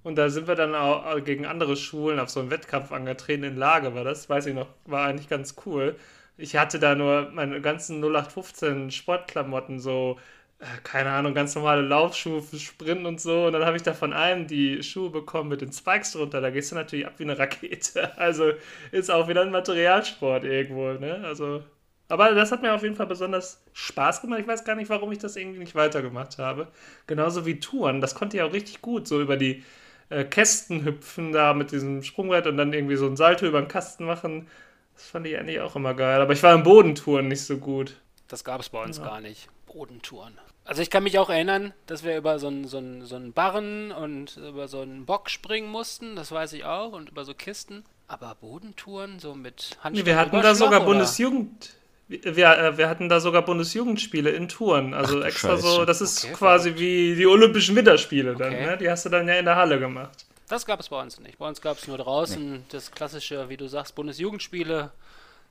[0.02, 3.56] Und da sind wir dann auch gegen andere Schulen auf so einen Wettkampf angetreten in
[3.56, 5.96] Lage, war das, weiß ich noch, war eigentlich ganz cool.
[6.36, 10.18] Ich hatte da nur meine ganzen 0815 Sportklamotten so
[10.84, 13.46] keine Ahnung, ganz normale Laufschuhe für Sprinten und so.
[13.48, 16.42] Und dann habe ich da von einem die Schuhe bekommen mit den Spikes drunter.
[16.42, 18.12] Da gehst du natürlich ab wie eine Rakete.
[18.18, 18.54] Also
[18.92, 21.22] ist auch wieder ein Materialsport irgendwo, ne?
[21.24, 21.64] Also.
[22.10, 24.42] Aber das hat mir auf jeden Fall besonders Spaß gemacht.
[24.42, 26.68] Ich weiß gar nicht, warum ich das irgendwie nicht weitergemacht habe.
[27.08, 28.02] Genauso wie Touren.
[28.02, 29.08] Das konnte ich auch richtig gut.
[29.08, 29.64] So über die
[30.10, 33.68] äh, Kästen hüpfen da mit diesem Sprungbrett und dann irgendwie so ein Salto über den
[33.68, 34.48] Kasten machen.
[34.94, 36.22] Das fand ich eigentlich auch immer geil.
[36.22, 38.00] Aber ich war im Bodentouren nicht so gut.
[38.28, 39.06] Das gab es bei uns ja.
[39.06, 39.50] gar nicht.
[39.66, 40.40] Bodentouren.
[40.66, 43.92] Also ich kann mich auch erinnern, dass wir über so einen so so einen Barren
[43.92, 47.84] und über so einen Bock springen mussten, das weiß ich auch, und über so Kisten.
[48.08, 50.86] Aber Bodentouren, so mit Handstand nee, Wir hatten da sogar oder?
[50.86, 51.72] Bundesjugend.
[52.08, 54.94] Wir, äh, wir hatten da sogar Bundesjugendspiele in Touren.
[54.94, 55.62] Also Ach, extra Scheiße.
[55.62, 56.80] so, das ist okay, quasi verrückt.
[56.80, 58.66] wie die Olympischen Winterspiele dann, okay.
[58.66, 58.78] ne?
[58.78, 60.26] Die hast du dann ja in der Halle gemacht.
[60.48, 61.40] Das gab es bei uns nicht.
[61.40, 62.60] Bei uns gab es nur draußen nee.
[62.70, 64.92] das klassische, wie du sagst, Bundesjugendspiele.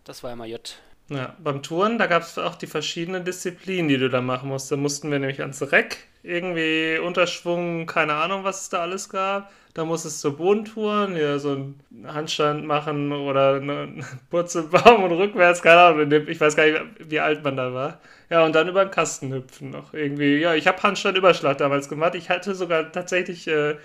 [0.05, 0.75] Das war immer J.
[1.09, 4.73] Ja, beim Touren, da gab es auch die verschiedenen Disziplinen, die du da machen musst.
[4.73, 9.53] Da mussten wir nämlich ans Reck, irgendwie Unterschwung, keine Ahnung, was es da alles gab.
[9.75, 15.81] Da musstest du Bodentouren, ja, so einen Handstand machen oder einen Purzelbaum und rückwärts, keine
[15.81, 16.13] Ahnung.
[16.29, 18.01] Ich weiß gar nicht, wie alt man da war.
[18.31, 20.39] Ja, und dann über den Kasten hüpfen noch irgendwie.
[20.39, 22.15] Ja, ich habe Handstand-Überschlag damals gemacht.
[22.15, 23.77] Ich hatte sogar tatsächlich äh,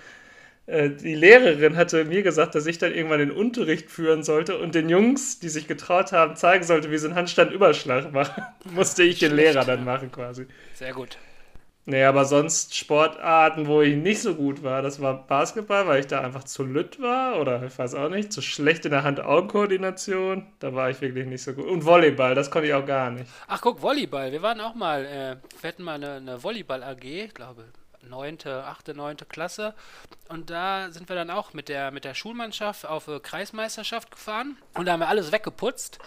[0.68, 4.90] die Lehrerin hatte mir gesagt, dass ich dann irgendwann den Unterricht führen sollte und den
[4.90, 8.42] Jungs, die sich getraut haben, zeigen sollte, wie sie einen Handstandüberschlag machen.
[8.70, 10.46] Musste ich den Lehrer dann machen quasi.
[10.74, 11.16] Sehr gut.
[11.86, 16.06] Nee, aber sonst Sportarten, wo ich nicht so gut war, das war Basketball, weil ich
[16.06, 20.46] da einfach zu lütt war oder ich weiß auch nicht, zu schlecht in der Hand-Augen-Koordination.
[20.58, 21.64] Da war ich wirklich nicht so gut.
[21.64, 23.24] Und Volleyball, das konnte ich auch gar nicht.
[23.46, 24.32] Ach guck, Volleyball.
[24.32, 27.64] Wir waren auch mal, äh, wir hatten mal eine, eine Volleyball-AG, ich glaube
[28.02, 29.74] neunte, achte, neunte Klasse.
[30.28, 34.56] Und da sind wir dann auch mit der, mit der Schulmannschaft auf Kreismeisterschaft gefahren.
[34.74, 35.98] Und da haben wir alles weggeputzt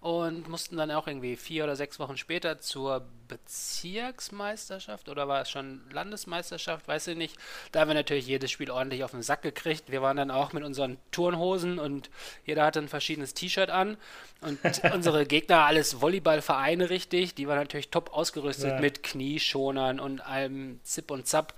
[0.00, 5.50] und mussten dann auch irgendwie vier oder sechs Wochen später zur Bezirksmeisterschaft oder war es
[5.50, 7.36] schon Landesmeisterschaft, weiß ich nicht.
[7.72, 9.90] Da haben wir natürlich jedes Spiel ordentlich auf den Sack gekriegt.
[9.90, 12.10] Wir waren dann auch mit unseren Turnhosen und
[12.46, 13.96] jeder hatte ein verschiedenes T-Shirt an
[14.40, 14.58] und
[14.94, 18.80] unsere Gegner alles Volleyballvereine richtig, die waren natürlich top ausgerüstet ja.
[18.80, 21.54] mit Knieschonern und allem Zip und Zap.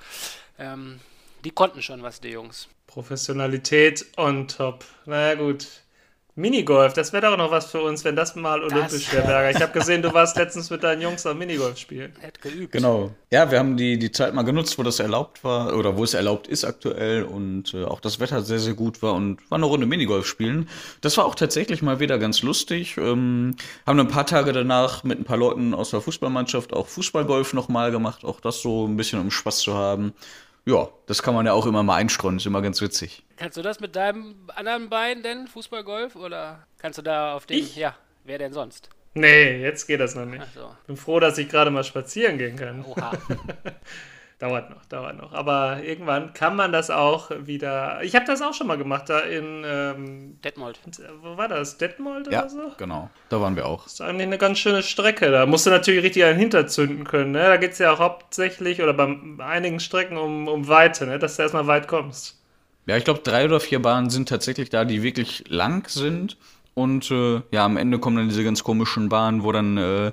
[0.59, 1.01] Ähm,
[1.45, 2.69] die konnten schon was, die Jungs.
[2.87, 4.85] Professionalität on top.
[5.05, 5.67] Naja, gut.
[6.41, 9.51] Minigolf, das wäre doch noch was für uns, wenn das mal olympisch wäre, Berger.
[9.51, 12.13] Ich habe gesehen, du warst letztens mit deinen Jungs am Minigolf spielen.
[12.21, 12.73] Hätte geübt.
[12.73, 13.11] Genau.
[13.31, 16.15] Ja, wir haben die, die Zeit mal genutzt, wo das erlaubt war oder wo es
[16.15, 19.67] erlaubt ist aktuell und äh, auch das Wetter sehr, sehr gut war und war eine
[19.67, 20.69] Runde Minigolf spielen.
[21.01, 22.97] Das war auch tatsächlich mal wieder ganz lustig.
[22.97, 23.55] Ähm,
[23.87, 27.91] haben ein paar Tage danach mit ein paar Leuten aus der Fußballmannschaft auch Fußballgolf nochmal
[27.91, 30.15] gemacht, auch das so ein bisschen um Spaß zu haben.
[30.67, 33.25] Ja, das kann man ja auch immer mal einstreuen, ist immer ganz witzig.
[33.37, 36.17] Kannst du das mit deinem anderen Bein denn, Fußballgolf?
[36.17, 37.59] Oder kannst du da auf den.
[37.59, 37.77] Ich?
[37.77, 38.91] Ja, wer denn sonst?
[39.15, 40.45] Nee, jetzt geht das noch nicht.
[40.55, 40.75] So.
[40.87, 42.85] Bin froh, dass ich gerade mal spazieren gehen kann.
[42.85, 43.13] Oha.
[44.41, 45.33] dauert noch, dauert noch.
[45.33, 48.03] Aber irgendwann kann man das auch wieder.
[48.03, 49.63] Ich habe das auch schon mal gemacht, da in.
[49.65, 50.81] Ähm, Detmold.
[51.23, 51.79] Wo war das?
[51.79, 52.73] Detmold ja, oder so?
[52.79, 53.85] Genau, da waren wir auch.
[53.85, 55.31] Das ist eigentlich eine ganz schöne Strecke.
[55.31, 57.33] Da musst du natürlich richtig einen hinterzünden können.
[57.33, 57.41] Ne?
[57.41, 61.19] Da geht es ja auch hauptsächlich oder bei einigen Strecken um, um Weite, ne?
[61.19, 62.39] dass du erstmal weit kommst.
[62.87, 66.39] Ja, ich glaube, drei oder vier Bahnen sind tatsächlich da, die wirklich lang sind.
[66.75, 69.77] Und äh, ja, am Ende kommen dann diese ganz komischen Bahnen, wo dann.
[69.77, 70.13] Äh,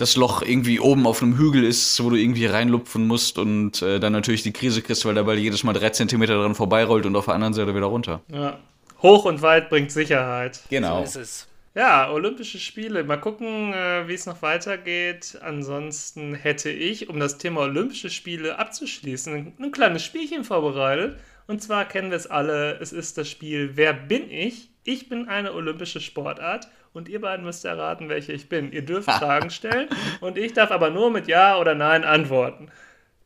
[0.00, 4.00] das Loch irgendwie oben auf einem Hügel ist, wo du irgendwie reinlupfen musst und äh,
[4.00, 7.14] dann natürlich die Krise kriegst, weil der Ball jedes Mal drei Zentimeter dran vorbeirollt und
[7.16, 8.22] auf der anderen Seite wieder runter.
[8.28, 8.58] Ja.
[9.02, 10.60] Hoch und weit bringt Sicherheit.
[10.70, 10.98] Genau.
[10.98, 11.46] So ist es.
[11.74, 13.04] Ja, Olympische Spiele.
[13.04, 15.38] Mal gucken, äh, wie es noch weitergeht.
[15.42, 21.18] Ansonsten hätte ich, um das Thema Olympische Spiele abzuschließen, ein kleines Spielchen vorbereitet.
[21.46, 22.78] Und zwar kennen wir es alle.
[22.80, 24.70] Es ist das Spiel Wer bin ich?
[24.84, 28.72] Ich bin eine olympische Sportart und ihr beiden müsst erraten, welche ich bin.
[28.72, 29.88] Ihr dürft Fragen stellen
[30.20, 32.70] und ich darf aber nur mit Ja oder Nein antworten.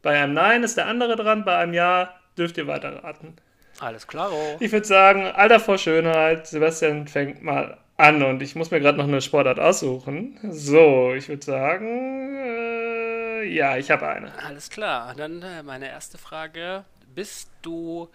[0.02, 3.36] Bei einem Nein ist der andere dran, bei einem Ja dürft ihr weiterraten.
[3.80, 4.30] Alles klar.
[4.60, 8.98] Ich würde sagen, Alter vor Schönheit, Sebastian fängt mal an und ich muss mir gerade
[8.98, 10.38] noch eine Sportart aussuchen.
[10.50, 14.32] So, ich würde sagen, äh, ja, ich habe eine.
[14.44, 15.14] Alles klar.
[15.16, 16.84] Dann äh, meine erste Frage.
[17.14, 18.08] Bist du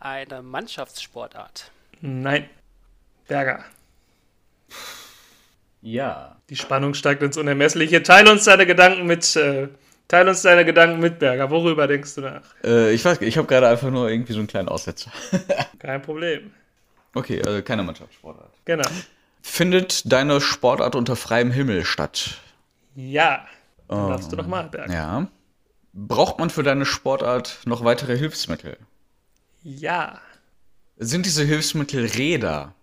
[0.00, 1.70] eine Mannschaftssportart?
[2.00, 2.48] Nein.
[3.26, 3.64] Berger.
[5.80, 6.36] Ja.
[6.50, 8.02] Die Spannung steigt ins Unermessliche.
[8.02, 9.36] Teil uns deine Gedanken mit.
[9.36, 9.68] Äh,
[10.08, 11.50] teil uns deine Gedanken mit, Berger.
[11.50, 12.42] Worüber denkst du nach?
[12.64, 15.12] Äh, ich weiß, ich habe gerade einfach nur irgendwie so einen kleinen Aussetzer.
[15.78, 16.50] Kein Problem.
[17.14, 18.52] Okay, also keine Mannschaftssportart.
[18.64, 18.88] Genau.
[19.42, 22.38] Findet deine Sportart unter freiem Himmel statt?
[22.94, 23.46] Ja.
[23.88, 24.92] Dann um, darfst du doch mal, Berger.
[24.92, 25.26] Ja.
[25.94, 28.76] Braucht man für deine Sportart noch weitere Hilfsmittel?
[29.62, 30.20] Ja.
[30.98, 32.74] Sind diese Hilfsmittel Räder?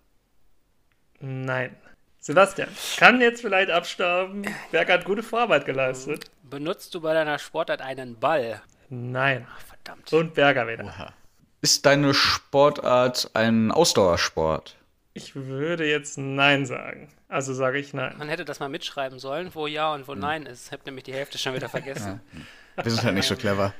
[1.20, 1.76] Nein.
[2.18, 4.46] Sebastian, kann jetzt vielleicht abstauben.
[4.72, 6.30] Berg hat gute Vorarbeit geleistet.
[6.42, 8.60] Benutzt du bei deiner Sportart einen Ball?
[8.88, 9.46] Nein.
[9.48, 10.12] Ach, verdammt.
[10.12, 11.14] Und Berger wieder.
[11.60, 14.76] Ist deine Sportart ein Ausdauersport?
[15.14, 17.08] Ich würde jetzt Nein sagen.
[17.28, 18.16] Also sage ich Nein.
[18.18, 20.66] Man hätte das mal mitschreiben sollen, wo Ja und wo Nein ist.
[20.66, 22.20] Ich habe nämlich die Hälfte schon wieder vergessen.
[22.82, 23.72] Wir sind halt nicht so clever.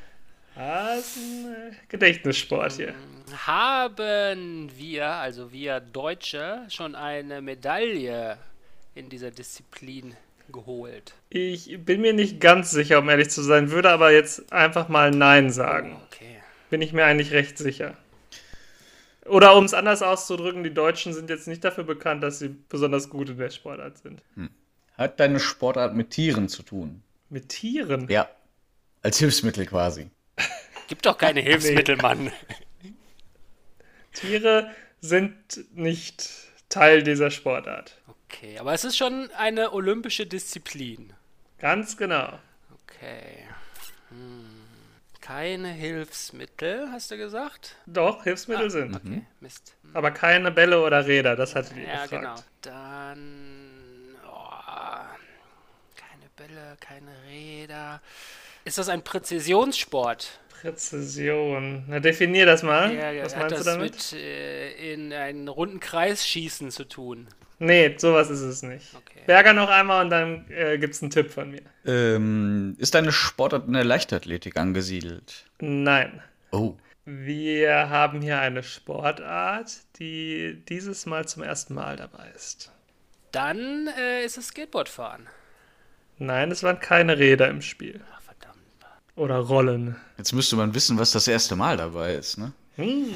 [0.56, 2.94] Das ist ein äh, Gedächtnissport hier.
[3.46, 8.38] Haben wir, also wir Deutsche, schon eine Medaille
[8.94, 10.14] in dieser Disziplin
[10.50, 11.12] geholt?
[11.28, 15.10] Ich bin mir nicht ganz sicher, um ehrlich zu sein, würde aber jetzt einfach mal
[15.10, 16.00] Nein sagen.
[16.06, 16.36] Okay.
[16.70, 17.94] Bin ich mir eigentlich recht sicher.
[19.26, 23.10] Oder um es anders auszudrücken, die Deutschen sind jetzt nicht dafür bekannt, dass sie besonders
[23.10, 24.22] gut in der Sportart sind.
[24.96, 27.02] Hat deine Sportart mit Tieren zu tun?
[27.28, 28.08] Mit Tieren?
[28.08, 28.30] Ja.
[29.02, 30.10] Als Hilfsmittel quasi.
[30.88, 32.32] Gibt doch keine Hilfsmittel, Mann.
[34.12, 34.70] Tiere
[35.00, 35.34] sind
[35.76, 36.28] nicht
[36.68, 37.96] Teil dieser Sportart.
[38.28, 41.12] Okay, aber es ist schon eine olympische Disziplin.
[41.58, 42.38] Ganz genau.
[42.84, 43.46] Okay.
[44.10, 44.52] Hm.
[45.20, 47.76] Keine Hilfsmittel, hast du gesagt?
[47.86, 48.94] Doch, Hilfsmittel sind.
[48.94, 49.74] Okay, Mist.
[49.92, 52.10] Aber keine Bälle oder Räder, das hattet ihr Ja, gefragt.
[52.10, 52.34] genau.
[52.62, 54.16] Dann.
[54.24, 54.50] Oh,
[55.96, 58.00] keine Bälle, keine Räder.
[58.64, 60.38] Ist das ein Präzisionssport?
[60.60, 61.84] Präzision.
[61.88, 62.94] Na, definier das mal.
[62.94, 63.92] Ja, Was hat meinst das du damit?
[63.94, 67.28] mit äh, in einen runden Kreis schießen zu tun?
[67.58, 68.94] Nee, sowas ist es nicht.
[68.94, 69.20] Okay.
[69.26, 71.62] Berger noch einmal und dann äh, gibt's einen Tipp von mir.
[71.86, 75.46] Ähm, ist deine Sportart in der Leichtathletik angesiedelt?
[75.60, 76.22] Nein.
[76.52, 76.74] Oh.
[77.06, 82.72] Wir haben hier eine Sportart, die dieses Mal zum ersten Mal dabei ist.
[83.32, 85.26] Dann äh, ist es Skateboardfahren.
[86.18, 88.00] Nein, es waren keine Räder im Spiel.
[89.16, 89.96] Oder Rollen.
[90.18, 92.52] Jetzt müsste man wissen, was das erste Mal dabei ist, ne?
[92.76, 93.06] Hm.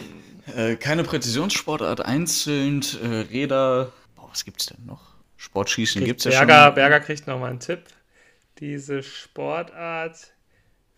[0.56, 3.92] Äh, keine Präzisionssportart, einzeln, äh, Räder.
[4.16, 5.02] Boah, was gibt's denn noch?
[5.36, 6.74] Sportschießen gibt's ja Berger, schon.
[6.74, 7.84] Berger kriegt noch mal einen Tipp.
[8.58, 10.32] Diese Sportart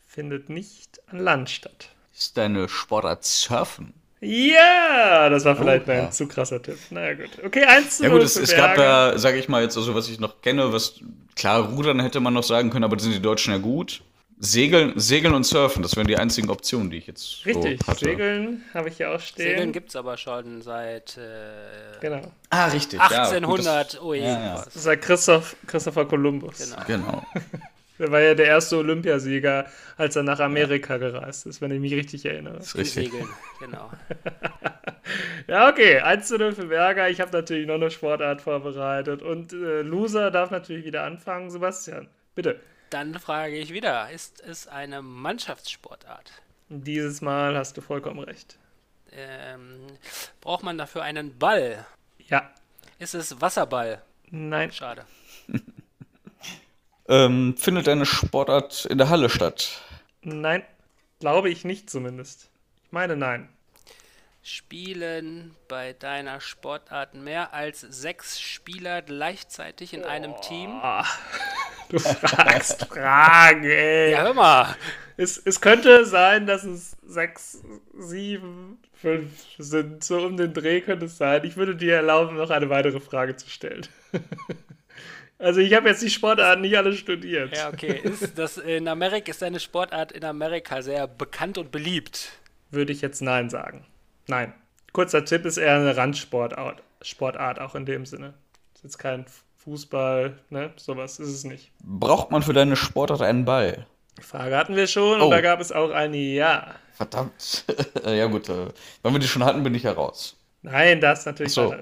[0.06, 1.90] findet nicht an Land statt.
[2.14, 3.94] Ist deine Sportart Surfen?
[4.20, 6.04] Ja, das war vielleicht Oh, ja.
[6.04, 6.78] ein zu krasser Tipp.
[6.90, 7.30] Na ja, gut.
[7.44, 9.96] Okay, 1 zu Ja 0 gut, es, es gab ja, sage ich mal jetzt, also
[9.96, 11.00] was ich noch kenne, was
[11.34, 14.02] klar, Rudern hätte man noch sagen können, aber da sind die Deutschen ja gut.
[14.44, 18.04] Segeln, Segeln und Surfen, das wären die einzigen Optionen, die ich jetzt Richtig, so hatte.
[18.04, 19.46] Segeln habe ich hier auch stehen.
[19.46, 22.22] Segeln gibt es aber schon seit äh, Genau.
[22.50, 22.98] Ah, richtig.
[22.98, 23.94] ja, gut, 1800.
[23.94, 24.62] das- oh je, ja, ja.
[24.64, 26.58] Das ist ja Christoph, Christopher Columbus.
[26.58, 26.82] Genau.
[26.86, 27.26] Genau.
[27.98, 31.92] Der war ja der erste Olympiasieger, als er nach Amerika gereist ist, wenn ich mich
[31.92, 32.56] richtig erinnere.
[32.56, 33.12] Ist Im richtig.
[33.12, 33.28] Segeln,
[33.60, 33.90] genau.
[35.46, 36.00] Ja, okay.
[36.00, 37.10] 1 zu 0 für Berger.
[37.10, 39.22] Ich habe natürlich noch eine Sportart vorbereitet.
[39.22, 41.50] Und äh, Loser darf natürlich wieder anfangen.
[41.50, 42.58] Sebastian, bitte.
[42.92, 46.30] Dann frage ich wieder, ist es eine Mannschaftssportart?
[46.68, 48.58] Dieses Mal hast du vollkommen recht.
[49.12, 49.86] Ähm,
[50.42, 51.86] braucht man dafür einen Ball?
[52.28, 52.50] Ja.
[52.98, 54.02] Ist es Wasserball?
[54.30, 54.70] Nein.
[54.72, 55.06] Schade.
[57.08, 59.82] Ähm, findet deine Sportart in der Halle statt?
[60.22, 60.62] Nein.
[61.18, 62.48] Glaube ich nicht zumindest.
[62.84, 63.48] Ich meine nein.
[64.44, 70.80] Spielen bei deiner Sportart mehr als sechs Spieler gleichzeitig in einem Team?
[71.92, 74.12] Du fragst Fragen, ey.
[74.12, 74.76] Ja, hör mal.
[75.18, 77.62] Es, es könnte sein, dass es sechs,
[77.94, 80.02] sieben, fünf sind.
[80.02, 81.44] So um den Dreh könnte es sein.
[81.44, 83.86] Ich würde dir erlauben, noch eine weitere Frage zu stellen.
[85.38, 87.54] also ich habe jetzt die Sportarten nicht alle studiert.
[87.54, 88.00] Ja, okay.
[88.02, 92.32] Ist das in Amerika, ist deine Sportart in Amerika sehr bekannt und beliebt?
[92.70, 93.84] Würde ich jetzt nein sagen.
[94.28, 94.54] Nein.
[94.92, 98.32] Kurzer Tipp ist eher eine Randsportart, Sportart auch in dem Sinne.
[98.74, 99.26] Ist jetzt kein
[99.64, 100.72] Fußball, ne?
[100.76, 101.70] Sowas ist es nicht.
[101.84, 103.86] Braucht man für deine Sportart einen Ball?
[104.18, 105.24] Die Frage hatten wir schon Oh.
[105.24, 106.74] und da gab es auch eine Ja.
[106.94, 107.64] Verdammt.
[108.06, 108.68] ja gut, äh,
[109.02, 110.36] wenn wir die schon hatten, bin ich ja raus.
[110.62, 111.74] Nein, das natürlich Ach so.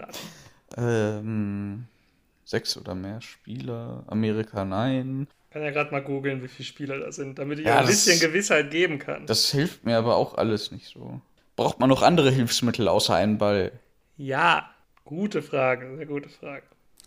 [0.76, 1.86] Ähm,
[2.44, 4.04] sechs oder mehr Spieler.
[4.06, 5.26] Amerika, nein.
[5.48, 7.86] Ich kann ja gerade mal googeln, wie viele Spieler das sind, damit ich Ja, ein
[7.86, 9.26] das- bisschen Gewissheit geben kann.
[9.26, 11.20] Das hilft mir aber auch alles nicht so.
[11.56, 13.72] Braucht man noch andere Hilfsmittel außer einen Ball?
[14.16, 14.70] Ja,
[15.04, 16.62] gute Frage, sehr gute Frage.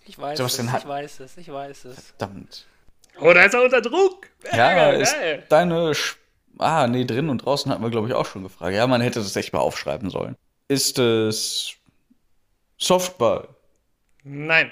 [0.05, 2.13] Ich weiß Sebastian es, hat- ich weiß es, ich weiß es.
[2.17, 2.65] Verdammt.
[3.19, 4.27] Oh, da ist er unter Druck.
[4.51, 5.43] Ja, Geil, ist geil.
[5.49, 5.93] deine.
[5.95, 6.17] Sch
[6.57, 8.73] ah, nee, drin und draußen hatten wir, glaube ich, auch schon gefragt.
[8.75, 10.35] Ja, man hätte das echt mal aufschreiben sollen.
[10.67, 11.75] Ist es
[12.77, 13.47] Softball?
[14.23, 14.71] Nein.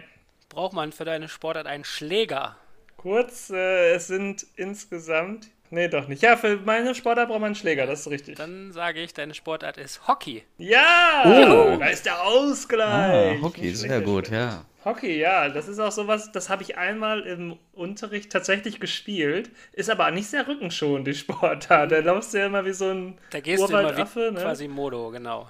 [0.50, 2.58] Braucht man für deine Sportart einen Schläger?
[2.98, 5.48] Kurz, äh, es sind insgesamt.
[5.70, 6.22] Nee, doch nicht.
[6.22, 8.38] Ja, für meine Sportart braucht man einen Schläger, das ist richtig.
[8.38, 10.44] Dann sage ich, deine Sportart ist Hockey.
[10.58, 11.24] Ja!
[11.26, 11.78] Oh.
[11.80, 13.42] Da ist der Ah, Ausgleich.
[13.42, 14.66] Hockey, Nicht sehr gut, ja.
[14.84, 19.52] Hockey, ja, das ist auch sowas, das habe ich einmal im Unterricht tatsächlich gespielt.
[19.74, 21.92] Ist aber nicht sehr rückenschonend, die Sportart.
[21.92, 24.42] Da laufst du ja immer wie so ein Da gehst du immer wie Urwaldaffe, ne?
[24.42, 25.50] Quasimodo, genau.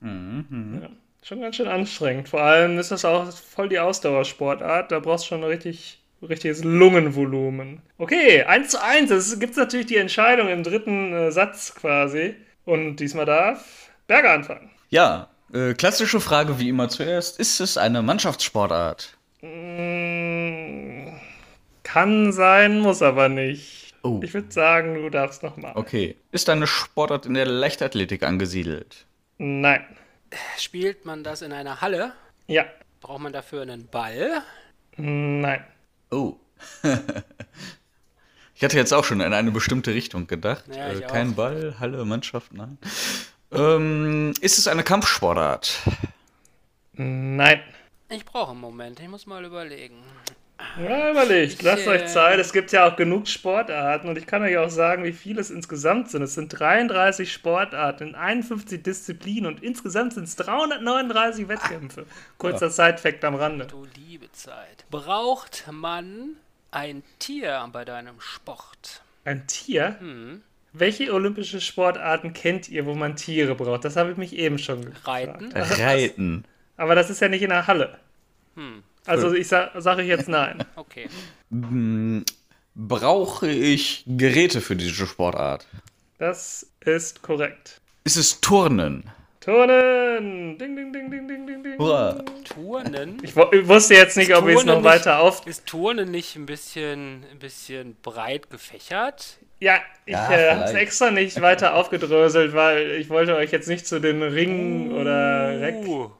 [0.00, 0.82] Mhm, mhm.
[0.82, 0.88] Ja.
[1.22, 2.28] Schon ganz schön anstrengend.
[2.28, 4.90] Vor allem ist das auch voll die Ausdauersportart.
[4.90, 7.80] Da brauchst du schon ein richtig, richtiges Lungenvolumen.
[7.98, 9.10] Okay, 1 zu 1.
[9.12, 12.34] Es gibt natürlich die Entscheidung im dritten äh, Satz quasi.
[12.64, 14.70] Und diesmal darf Berger anfangen.
[14.90, 17.38] Ja, äh, klassische Frage wie immer zuerst.
[17.38, 19.16] Ist es eine Mannschaftssportart?
[19.42, 21.08] Mm,
[21.82, 23.94] kann sein, muss aber nicht.
[24.02, 24.20] Oh.
[24.22, 25.72] Ich würde sagen, du darfst nochmal.
[25.74, 26.16] Okay.
[26.32, 29.06] Ist eine Sportart in der Leichtathletik angesiedelt?
[29.38, 29.84] Nein.
[30.58, 32.12] Spielt man das in einer Halle?
[32.46, 32.64] Ja.
[33.00, 34.42] Braucht man dafür einen Ball?
[34.96, 35.64] Nein.
[36.10, 36.36] Oh.
[38.54, 40.64] ich hatte jetzt auch schon in eine bestimmte Richtung gedacht.
[40.74, 41.36] Ja, äh, kein auch.
[41.36, 42.78] Ball, Halle, Mannschaft, nein.
[43.52, 45.82] Ähm, ist es eine Kampfsportart?
[46.94, 47.60] Nein.
[48.08, 50.02] Ich brauche einen Moment, ich muss mal überlegen.
[50.80, 51.62] Ja, überlegt.
[51.62, 52.38] Lasst äh, euch Zeit.
[52.38, 55.50] Es gibt ja auch genug Sportarten und ich kann euch auch sagen, wie viele es
[55.50, 56.22] insgesamt sind.
[56.22, 62.06] Es sind 33 Sportarten in 51 Disziplinen und insgesamt sind es 339 Wettkämpfe.
[62.38, 63.66] Kurzer Side-Fact am Rande.
[63.66, 64.84] Du liebe Zeit.
[64.90, 66.36] Braucht man
[66.70, 69.02] ein Tier bei deinem Sport?
[69.24, 69.96] Ein Tier?
[69.98, 70.42] Hm.
[70.72, 73.84] Welche olympische Sportarten kennt ihr, wo man Tiere braucht?
[73.84, 75.06] Das habe ich mich eben schon gefragt.
[75.06, 75.52] Reiten?
[75.52, 76.44] Reiten.
[76.76, 77.98] Aber das ist ja nicht in der Halle.
[78.56, 78.82] Hm.
[79.04, 80.64] Also ich sa sage ich jetzt nein.
[80.76, 81.08] Okay.
[81.50, 82.24] Hm,
[82.74, 85.66] brauche ich Geräte für diese Sportart?
[86.18, 87.80] Das ist korrekt.
[88.04, 89.04] Ist es Turnen?
[89.40, 90.56] Turnen!
[90.56, 91.78] Ding, ding, ding, ding, ding, ding, ding.
[91.78, 92.22] Hurra.
[92.44, 93.18] Turnen?
[93.22, 95.44] Ich, ich wusste jetzt nicht, ob ich es noch nicht- weiter auf...
[95.46, 99.38] Ist Turnen nicht ein bisschen, ein bisschen breit gefächert?
[99.62, 103.68] Ja, ich Ja, äh, habe es extra nicht weiter aufgedröselt, weil ich wollte euch jetzt
[103.68, 105.86] nicht zu den Ringen oder Reck...
[105.86, 106.10] Uh,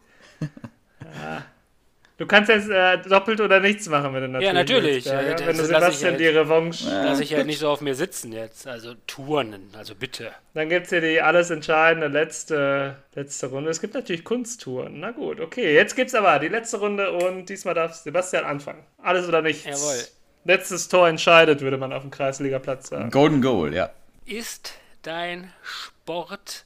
[2.18, 5.04] Du kannst jetzt äh, doppelt oder nichts machen, wenn du natürlich Ja, natürlich.
[5.06, 5.08] willst.
[5.08, 6.20] Äh, das wenn du Sebastian halt.
[6.20, 6.84] die Revanche...
[6.88, 8.68] lass ich ja nicht so auf mir sitzen jetzt.
[8.68, 10.30] Also Turnen, also bitte.
[10.54, 13.70] Dann gibt es hier die alles entscheidende letzte, letzte Runde.
[13.70, 15.00] Es gibt natürlich Kunsttouren.
[15.00, 15.74] Na gut, okay.
[15.74, 18.84] Jetzt gibt's aber die letzte Runde und diesmal darf Sebastian anfangen.
[19.02, 19.64] Alles oder nichts.
[19.64, 20.21] Jawohl.
[20.44, 23.10] Letztes Tor entscheidet, würde man auf dem Kreisligaplatz sagen.
[23.10, 23.90] Golden Goal, ja.
[24.24, 26.64] Ist dein Sport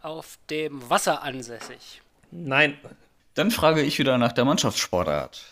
[0.00, 2.02] auf dem Wasser ansässig?
[2.30, 2.78] Nein.
[3.34, 5.44] Dann frage ich wieder nach der Mannschaftssportart.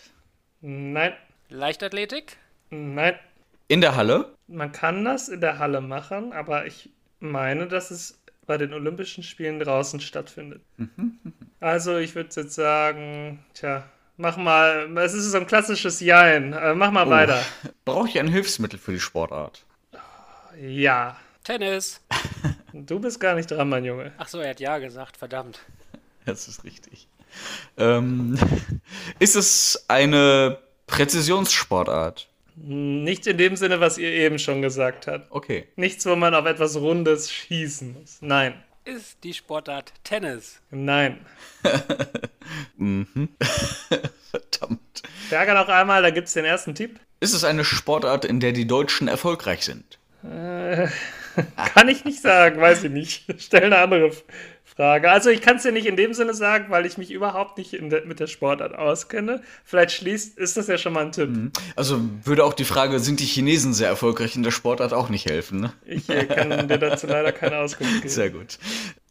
[0.60, 1.12] Nein.
[1.48, 2.36] Leichtathletik?
[2.70, 3.18] Nein.
[3.68, 4.34] In der Halle?
[4.46, 9.22] Man kann das in der Halle machen, aber ich meine, dass es bei den Olympischen
[9.22, 10.62] Spielen draußen stattfindet.
[11.60, 13.84] Also ich würde jetzt sagen, tja,
[14.20, 16.52] mach mal, es ist so ein klassisches Jein.
[16.52, 17.42] Äh, mach mal weiter.
[17.84, 19.64] Brauche ich ein Hilfsmittel für die Sportart?
[20.60, 21.16] Ja.
[21.44, 22.00] Tennis?
[22.72, 24.12] Du bist gar nicht dran, mein Junge.
[24.16, 25.58] Ach so, er hat ja gesagt, verdammt.
[26.24, 27.08] Das ist richtig.
[27.76, 28.38] Ähm,
[29.18, 32.28] ist es eine Präzisionssportart?
[32.54, 35.32] Nicht in dem Sinne, was ihr eben schon gesagt habt.
[35.32, 35.66] Okay.
[35.74, 38.18] Nichts, wo man auf etwas Rundes schießen muss.
[38.20, 38.54] Nein.
[38.84, 40.60] Ist die Sportart Tennis?
[40.70, 41.26] Nein.
[44.30, 45.02] Verdammt.
[45.28, 46.98] Berger noch einmal, da gibt's den ersten Tipp.
[47.20, 49.98] Ist es eine Sportart, in der die Deutschen erfolgreich sind?
[50.22, 53.24] Kann ich nicht sagen, weiß ich nicht.
[53.38, 54.12] Stell eine andere
[54.80, 55.10] Frage.
[55.10, 57.72] Also ich kann es dir nicht in dem Sinne sagen, weil ich mich überhaupt nicht
[57.72, 59.42] der, mit der Sportart auskenne.
[59.62, 61.28] Vielleicht schließt, ist das ja schon mal ein Tipp.
[61.76, 65.26] Also würde auch die Frage, sind die Chinesen sehr erfolgreich in der Sportart, auch nicht
[65.26, 65.72] helfen, ne?
[65.84, 68.08] Ich äh, kann dir dazu leider keine Auskunft geben.
[68.08, 68.58] Sehr gut.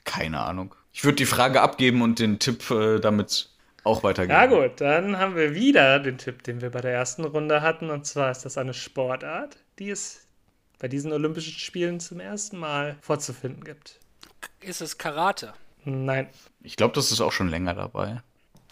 [0.05, 0.73] Keine Ahnung.
[0.91, 3.51] Ich würde die Frage abgeben und den Tipp äh, damit
[3.83, 4.39] auch weitergeben.
[4.39, 7.91] Ja gut, dann haben wir wieder den Tipp, den wir bei der ersten Runde hatten.
[7.91, 10.25] Und zwar ist das eine Sportart, die es
[10.79, 13.98] bei diesen Olympischen Spielen zum ersten Mal vorzufinden gibt.
[14.61, 15.53] Ist es Karate?
[15.85, 16.27] Nein,
[16.61, 18.21] Ich glaube, das ist auch schon länger dabei.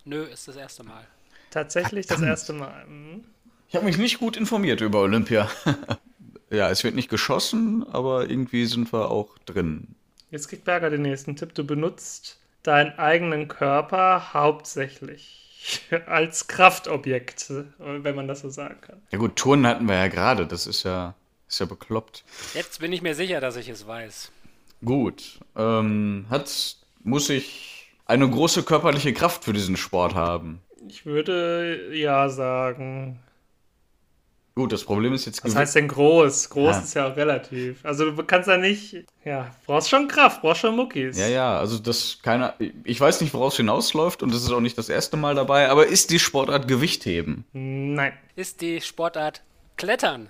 [0.05, 1.05] Nö, ist das erste Mal.
[1.51, 2.29] tatsächlich das Verdammt.
[2.29, 2.85] erste Mal.
[2.85, 3.23] Mhm.
[3.69, 5.49] Ich habe mich nicht gut informiert über Olympia.
[6.49, 9.95] ja, es wird nicht geschossen, aber irgendwie sind wir auch drin.
[10.31, 11.53] Jetzt kriegt Berger den nächsten Tipp.
[11.55, 19.01] Du benutzt deinen eigenen Körper hauptsächlich als Kraftobjekt, wenn man das so sagen kann.
[19.11, 21.15] Ja gut, Turnen hatten wir ja gerade, das ist ja,
[21.49, 22.23] ist ja bekloppt.
[22.53, 24.31] Jetzt bin ich mir sicher, dass ich es weiß.
[24.83, 30.61] Gut, ähm, hat, muss ich eine große körperliche Kraft für diesen Sport haben?
[30.87, 33.19] Ich würde ja sagen.
[34.55, 36.49] Gut, das Problem ist jetzt Was heißt denn groß?
[36.49, 36.81] Groß Ja.
[36.81, 37.85] ist ja auch relativ.
[37.85, 39.05] Also du kannst ja nicht.
[39.23, 41.15] Ja, brauchst schon Kraft, brauchst schon Muckis.
[41.19, 42.55] Ja, ja, also das keine.
[42.83, 45.85] Ich weiß nicht, woraus hinausläuft und das ist auch nicht das erste Mal dabei, aber
[45.85, 47.45] ist die Sportart Gewichtheben?
[47.53, 48.13] Nein.
[48.35, 49.43] Ist die Sportart
[49.75, 50.29] Klettern?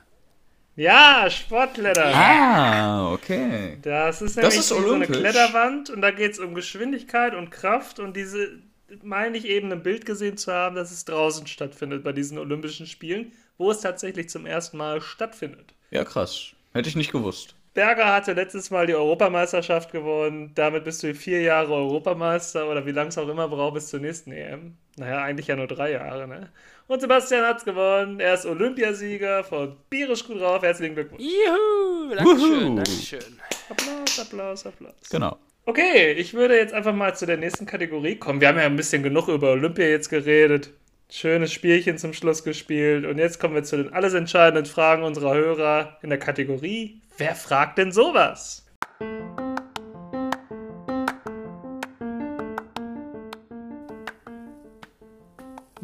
[0.78, 2.14] Ja, Sportklettern.
[2.14, 3.80] Ah, okay.
[3.82, 5.08] Das ist Das nämlich ist wie so eine.
[5.08, 8.60] Kletterwand und da geht es um Geschwindigkeit und Kraft und diese,
[9.02, 12.86] meine ich eben im Bild gesehen zu haben, dass es draußen stattfindet bei diesen Olympischen
[12.86, 15.74] Spielen, wo es tatsächlich zum ersten Mal stattfindet.
[15.90, 16.52] Ja, krass.
[16.74, 17.56] Hätte ich nicht gewusst.
[17.74, 20.52] Berger hatte letztes Mal die Europameisterschaft gewonnen.
[20.56, 24.00] Damit bist du vier Jahre Europameister oder wie lange es auch immer braucht bis zur
[24.00, 24.78] nächsten EM.
[24.98, 26.50] Naja, eigentlich ja nur drei Jahre, ne?
[26.88, 28.20] Und Sebastian hat's gewonnen.
[28.20, 30.62] Er ist Olympiasieger von Bierisch gut drauf.
[30.62, 31.22] Herzlichen Glückwunsch.
[31.24, 33.40] Juhu, Dankeschön, Dankeschön.
[33.70, 34.96] Applaus, Applaus, Applaus.
[35.10, 35.38] Genau.
[35.66, 38.40] Okay, ich würde jetzt einfach mal zu der nächsten Kategorie kommen.
[38.40, 40.72] Wir haben ja ein bisschen genug über Olympia jetzt geredet.
[41.10, 43.06] Schönes Spielchen zum Schluss gespielt.
[43.06, 47.34] Und jetzt kommen wir zu den alles entscheidenden Fragen unserer Hörer in der Kategorie Wer
[47.34, 48.64] fragt denn sowas?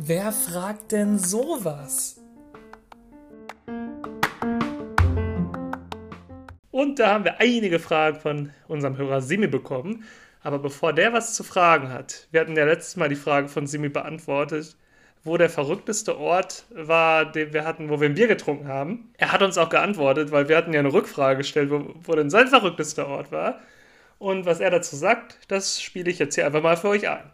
[0.05, 2.19] Wer fragt denn sowas?
[6.71, 10.03] Und da haben wir einige Fragen von unserem Hörer Simi bekommen.
[10.41, 13.65] Aber bevor der was zu fragen hat, wir hatten ja letztes Mal die Frage von
[13.65, 14.75] Simi beantwortet,
[15.23, 19.13] wo der verrückteste Ort war, den wir hatten, wo wir ein Bier getrunken haben.
[19.17, 22.29] Er hat uns auch geantwortet, weil wir hatten ja eine Rückfrage gestellt, wo, wo denn
[22.29, 23.61] sein verrücktester Ort war.
[24.19, 27.31] Und was er dazu sagt, das spiele ich jetzt hier einfach mal für euch ein.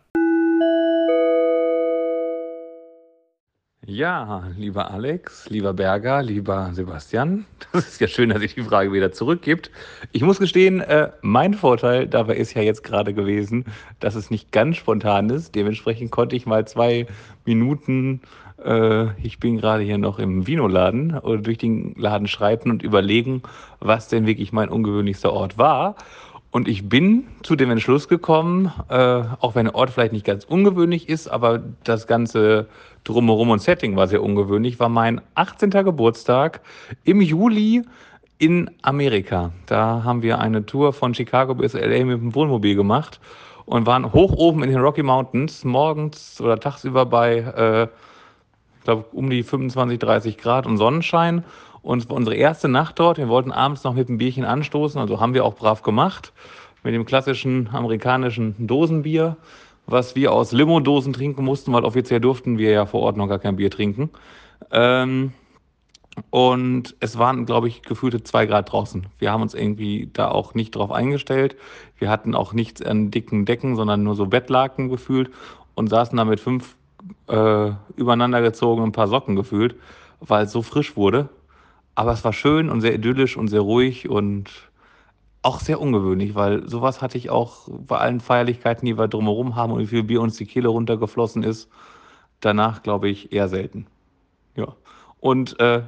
[3.92, 8.94] Ja, lieber Alex, lieber Berger, lieber Sebastian, das ist ja schön, dass sich die Frage
[8.94, 9.72] wieder zurückgibt.
[10.12, 13.66] Ich muss gestehen, äh, mein Vorteil dabei ist ja jetzt gerade gewesen,
[14.00, 15.56] dass es nicht ganz spontan ist.
[15.56, 17.08] Dementsprechend konnte ich mal zwei
[17.46, 18.22] Minuten,
[18.64, 23.42] äh, ich bin gerade hier noch im Vinoladen, oder durch den Laden schreiten und überlegen,
[23.80, 25.96] was denn wirklich mein ungewöhnlichster Ort war.
[26.52, 30.46] Und ich bin zu dem Entschluss gekommen, äh, auch wenn der Ort vielleicht nicht ganz
[30.46, 32.68] ungewöhnlich ist, aber das ganze
[33.10, 35.72] Drumherum und Setting war sehr ungewöhnlich, war mein 18.
[35.72, 36.62] Geburtstag
[37.03, 37.82] im Juli
[38.38, 39.51] in Amerika.
[39.66, 43.20] Da haben wir eine Tour von Chicago bis LA mit dem Wohnmobil gemacht
[43.66, 47.84] und waren hoch oben in den Rocky Mountains, morgens oder tagsüber bei, äh,
[48.78, 51.43] ich glaube, um die 25, 30 Grad und Sonnenschein.
[51.82, 53.18] Und es war unsere erste Nacht dort.
[53.18, 56.32] Wir wollten abends noch mit einem Bierchen anstoßen, also haben wir auch brav gemacht.
[56.84, 59.36] Mit dem klassischen amerikanischen Dosenbier,
[59.92, 63.40] was wir aus Limo-Dosen trinken mussten, weil offiziell durften wir ja vor Ort noch gar
[63.40, 64.10] kein Bier trinken.
[64.72, 65.34] Ähm,
[66.30, 69.08] und es waren, glaube ich, gefühlte zwei Grad draußen.
[69.20, 71.56] Wir haben uns irgendwie da auch nicht drauf eingestellt.
[71.98, 75.32] Wir hatten auch nichts an dicken Decken, sondern nur so Bettlaken gefühlt
[75.76, 76.76] und saßen da mit fünf
[77.28, 79.76] äh, übereinander gezogenen paar Socken gefühlt,
[80.20, 81.30] weil es so frisch wurde.
[81.96, 84.68] Aber es war schön und sehr idyllisch und sehr ruhig und
[85.42, 89.72] auch sehr ungewöhnlich, weil sowas hatte ich auch bei allen Feierlichkeiten, die wir drumherum haben
[89.72, 91.70] und wie viel Bier uns die Kehle runtergeflossen ist.
[92.42, 93.88] Danach, glaube ich, eher selten.
[94.56, 94.76] Ja.
[95.20, 95.82] Und äh,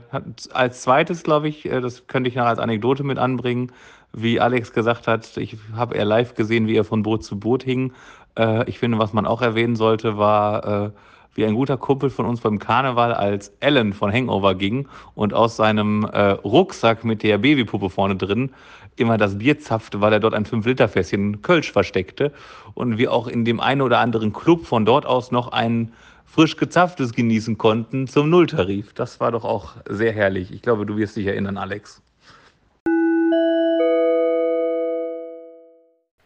[0.54, 3.72] als zweites, glaube ich, äh, das könnte ich noch als Anekdote mit anbringen,
[4.14, 7.64] wie Alex gesagt hat, ich habe er live gesehen, wie er von Boot zu Boot
[7.64, 7.93] hing.
[8.38, 10.91] Äh, ich finde, was man auch erwähnen sollte, war, äh,
[11.34, 15.56] wie ein guter Kumpel von uns beim Karneval als Alan von Hangover ging und aus
[15.56, 18.52] seinem äh, Rucksack mit der Babypuppe vorne drin
[18.96, 22.32] immer das Bier zapfte, weil er dort ein 5-Liter-Fässchen Kölsch versteckte
[22.74, 25.94] und wir auch in dem einen oder anderen Club von dort aus noch ein
[26.26, 28.94] frisch gezapftes genießen konnten zum Nulltarif.
[28.94, 30.54] Das war doch auch sehr herrlich.
[30.54, 32.02] Ich glaube, du wirst dich erinnern, Alex.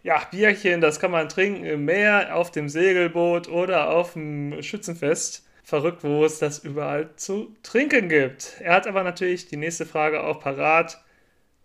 [0.03, 5.43] Ja, Bierchen, das kann man trinken im Meer, auf dem Segelboot oder auf dem Schützenfest.
[5.63, 8.57] Verrückt, wo es das überall zu trinken gibt.
[8.59, 11.03] Er hat aber natürlich die nächste Frage auch parat.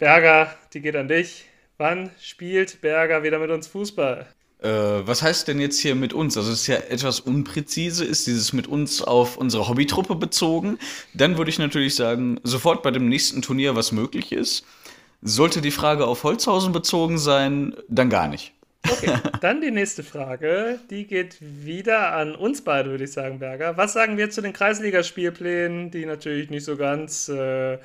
[0.00, 1.44] Berger, die geht an dich.
[1.76, 4.26] Wann spielt Berger wieder mit uns Fußball?
[4.62, 6.38] Äh, was heißt denn jetzt hier mit uns?
[6.38, 10.78] Also es ist ja etwas unpräzise, ist dieses mit uns auf unsere Hobbytruppe bezogen.
[11.12, 14.64] Dann würde ich natürlich sagen, sofort bei dem nächsten Turnier, was möglich ist.
[15.20, 18.54] Sollte die Frage auf Holzhausen bezogen sein, dann gar nicht.
[18.90, 20.78] Okay, dann die nächste Frage.
[20.88, 23.76] Die geht wieder an uns beide, würde ich sagen, Berger.
[23.76, 27.76] Was sagen wir zu den Kreisligaspielplänen, die natürlich nicht so ganz äh,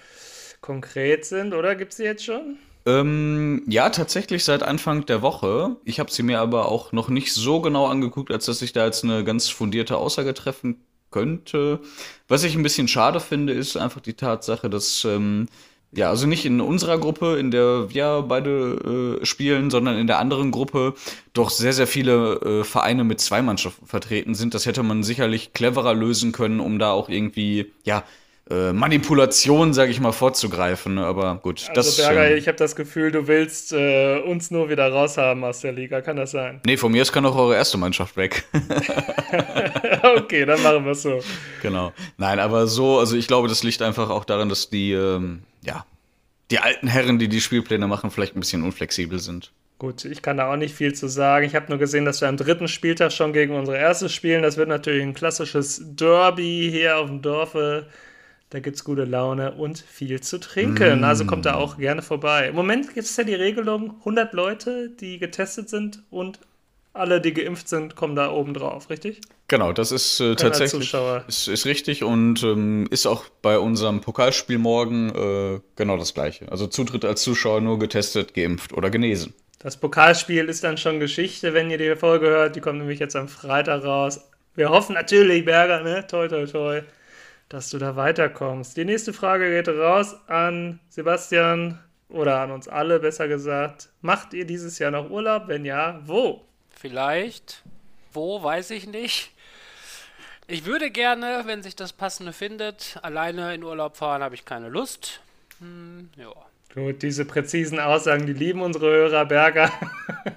[0.65, 1.75] konkret sind, oder?
[1.75, 2.57] Gibt es die jetzt schon?
[2.87, 5.77] Ähm, ja, tatsächlich seit Anfang der Woche.
[5.85, 8.85] Ich habe sie mir aber auch noch nicht so genau angeguckt, als dass ich da
[8.85, 10.77] jetzt eine ganz fundierte Aussage treffen
[11.11, 11.79] könnte.
[12.27, 15.47] Was ich ein bisschen schade finde, ist einfach die Tatsache, dass ähm,
[15.91, 20.19] ja, also nicht in unserer Gruppe, in der wir beide äh, spielen, sondern in der
[20.19, 20.95] anderen Gruppe
[21.33, 24.53] doch sehr, sehr viele äh, Vereine mit zwei Mannschaften vertreten sind.
[24.53, 28.03] Das hätte man sicherlich cleverer lösen können, um da auch irgendwie, ja,
[28.49, 30.99] äh, Manipulation, sage ich mal, vorzugreifen.
[30.99, 31.97] Aber gut, also das.
[31.97, 35.71] Berger, Ähm, ich habe das Gefühl, du willst äh, uns nur wieder raushaben aus der
[35.71, 36.01] Liga.
[36.01, 36.61] Kann das sein?
[36.65, 38.45] nee, von mir aus kann auch eure erste Mannschaft weg.
[40.17, 41.21] okay, dann machen wir es so.
[41.61, 41.91] genau.
[42.17, 45.85] Nein, aber so, also ich glaube, das liegt einfach auch daran, dass die, ähm, ja,
[46.51, 49.51] die alten Herren, die die Spielpläne machen, vielleicht ein bisschen unflexibel sind.
[49.77, 51.45] Gut, ich kann da auch nicht viel zu sagen.
[51.45, 54.41] Ich habe nur gesehen, dass wir am dritten Spieltag schon gegen unsere erste spielen.
[54.41, 57.87] Das wird natürlich ein klassisches Derby hier auf dem Dorfe.
[58.51, 61.03] Da gibt es gute Laune und viel zu trinken.
[61.03, 62.47] Also kommt da auch gerne vorbei.
[62.49, 66.39] Im Moment gibt es ja die Regelung, 100 Leute, die getestet sind und
[66.93, 69.19] alle, die geimpft sind, kommen da oben drauf, richtig?
[69.47, 71.25] Genau, das ist äh, tatsächlich Zuschauer.
[71.27, 76.49] ist, ist richtig und ähm, ist auch bei unserem Pokalspiel morgen äh, genau das gleiche.
[76.49, 79.33] Also Zutritt als Zuschauer nur getestet, geimpft oder genesen.
[79.59, 82.55] Das Pokalspiel ist dann schon Geschichte, wenn ihr die Folge hört.
[82.55, 84.21] Die kommt nämlich jetzt am Freitag raus.
[84.55, 86.05] Wir hoffen natürlich, Berger, ne?
[86.07, 86.81] Toi, toi, toi,
[87.49, 88.75] dass du da weiterkommst.
[88.77, 91.79] Die nächste Frage geht raus an Sebastian
[92.09, 93.89] oder an uns alle, besser gesagt.
[94.01, 95.47] Macht ihr dieses Jahr noch Urlaub?
[95.47, 96.45] Wenn ja, wo?
[96.69, 97.63] Vielleicht.
[98.13, 99.31] Wo, weiß ich nicht.
[100.47, 104.69] Ich würde gerne, wenn sich das Passende findet, alleine in Urlaub fahren, habe ich keine
[104.69, 105.21] Lust.
[105.59, 106.31] Hm, ja.
[106.73, 109.71] Gut, diese präzisen Aussagen, die lieben unsere Hörer, Berger.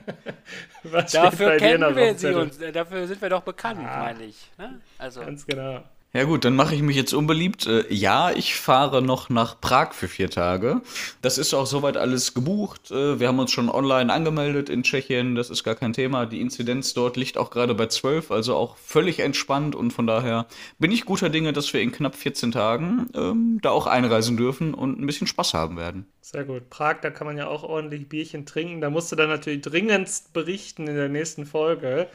[0.85, 4.05] Was Dafür kennen wir sie uns, äh, dafür sind wir doch bekannt, Ah.
[4.05, 4.49] meine ich.
[4.57, 4.81] Ne?
[4.97, 5.83] Also, Ganz genau.
[6.15, 7.67] Ja gut, dann mache ich mich jetzt unbeliebt.
[7.67, 10.81] Äh, ja, ich fahre noch nach Prag für vier Tage.
[11.21, 12.91] Das ist auch soweit alles gebucht.
[12.91, 15.35] Äh, wir haben uns schon online angemeldet in Tschechien.
[15.35, 16.25] Das ist gar kein Thema.
[16.25, 19.75] Die Inzidenz dort liegt auch gerade bei 12, also auch völlig entspannt.
[19.75, 20.47] Und von daher
[20.79, 24.73] bin ich guter Dinge, dass wir in knapp 14 Tagen ähm, da auch einreisen dürfen
[24.73, 26.07] und ein bisschen Spaß haben werden.
[26.23, 26.71] Sehr gut.
[26.71, 28.81] Prag, da kann man ja auch ordentlich Bierchen trinken.
[28.81, 32.09] Da musst du dann natürlich dringendst berichten in der nächsten Folge.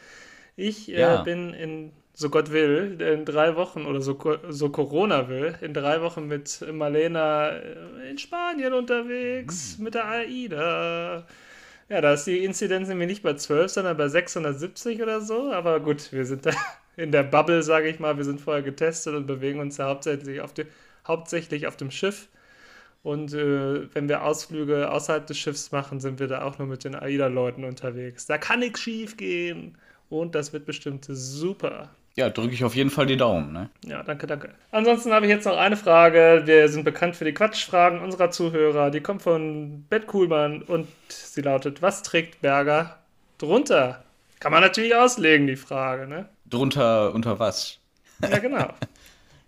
[0.56, 1.22] Ich Ja.
[1.22, 4.18] äh, bin in, so Gott will, in drei Wochen oder so,
[4.50, 11.26] so Corona will, in drei Wochen mit Marlena äh, in Spanien unterwegs, mit der AIDA.
[11.90, 15.52] Ja, da ist die Inzidenz nämlich nicht bei 12, sondern bei 670 oder so.
[15.52, 16.52] Aber gut, wir sind da
[16.98, 18.18] in der Bubble, sage ich mal.
[18.18, 20.66] Wir sind vorher getestet und bewegen uns ja hauptsächlich auf, die,
[21.08, 22.30] hauptsächlich auf dem Schiff.
[23.04, 26.84] Und äh, wenn wir Ausflüge außerhalb des Schiffs machen, sind wir da auch nur mit
[26.84, 28.28] den AIDA-Leuten unterwegs.
[28.28, 29.78] Da kann nichts schief gehen.
[30.10, 31.90] Und das wird bestimmt super.
[32.16, 33.52] Ja, drücke ich auf jeden Fall die Daumen.
[33.54, 33.70] Ne?
[33.86, 34.50] Ja, danke, danke.
[34.72, 36.44] Ansonsten habe ich jetzt noch eine Frage.
[36.46, 38.92] Wir sind bekannt für die Quatschfragen unserer Zuhörer.
[38.92, 43.00] Die kommt von Bett Kuhlmann und sie lautet: Was trägt Berger
[43.40, 44.04] drunter?
[44.40, 46.30] Kann man natürlich auslegen, die Frage, ne?
[46.46, 47.80] Drunter unter was?
[48.22, 48.68] Ja, genau.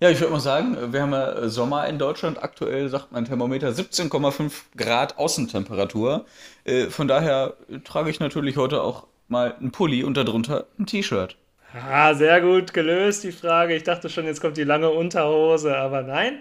[0.02, 2.44] Ja, ich würde mal sagen, wir haben ja Sommer in Deutschland.
[2.44, 6.26] Aktuell sagt mein Thermometer 17,5 Grad Außentemperatur.
[6.66, 7.54] Äh, Von daher
[7.86, 11.38] trage ich natürlich heute auch mal einen Pulli und darunter ein T-Shirt.
[11.78, 13.76] Ah, sehr gut gelöst, die Frage.
[13.76, 16.40] Ich dachte schon, jetzt kommt die lange Unterhose, aber nein.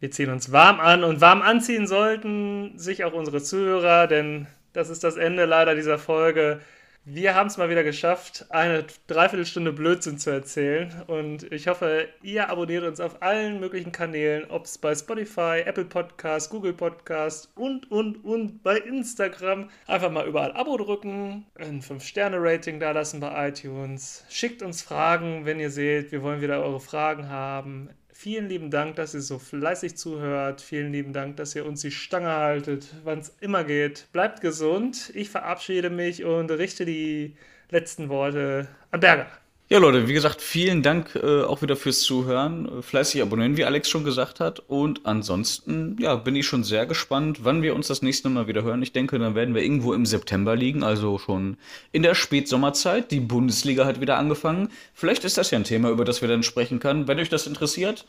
[0.00, 4.90] Wir ziehen uns warm an und warm anziehen sollten sich auch unsere Zuhörer, denn das
[4.90, 6.60] ist das Ende leider dieser Folge.
[7.06, 10.90] Wir haben es mal wieder geschafft, eine Dreiviertelstunde Blödsinn zu erzählen.
[11.06, 15.84] Und ich hoffe, ihr abonniert uns auf allen möglichen Kanälen, ob es bei Spotify, Apple
[15.84, 19.68] Podcast, Google Podcast und, und, und bei Instagram.
[19.86, 24.24] Einfach mal überall Abo drücken, ein 5-Sterne-Rating da lassen bei iTunes.
[24.30, 27.90] Schickt uns Fragen, wenn ihr seht, wir wollen wieder eure Fragen haben.
[28.24, 30.62] Vielen lieben Dank, dass ihr so fleißig zuhört.
[30.62, 34.06] Vielen lieben Dank, dass ihr uns die Stange haltet, wann es immer geht.
[34.12, 35.12] Bleibt gesund.
[35.14, 37.36] Ich verabschiede mich und richte die
[37.68, 39.26] letzten Worte an Berger.
[39.70, 42.80] Ja, Leute, wie gesagt, vielen Dank äh, auch wieder fürs Zuhören.
[42.80, 44.60] Äh, Fleißig abonnieren, wie Alex schon gesagt hat.
[44.68, 48.62] Und ansonsten, ja, bin ich schon sehr gespannt, wann wir uns das nächste Mal wieder
[48.62, 48.82] hören.
[48.82, 51.56] Ich denke, dann werden wir irgendwo im September liegen, also schon
[51.92, 53.10] in der Spätsommerzeit.
[53.10, 54.68] Die Bundesliga hat wieder angefangen.
[54.92, 57.08] Vielleicht ist das ja ein Thema, über das wir dann sprechen können.
[57.08, 58.04] Wenn euch das interessiert,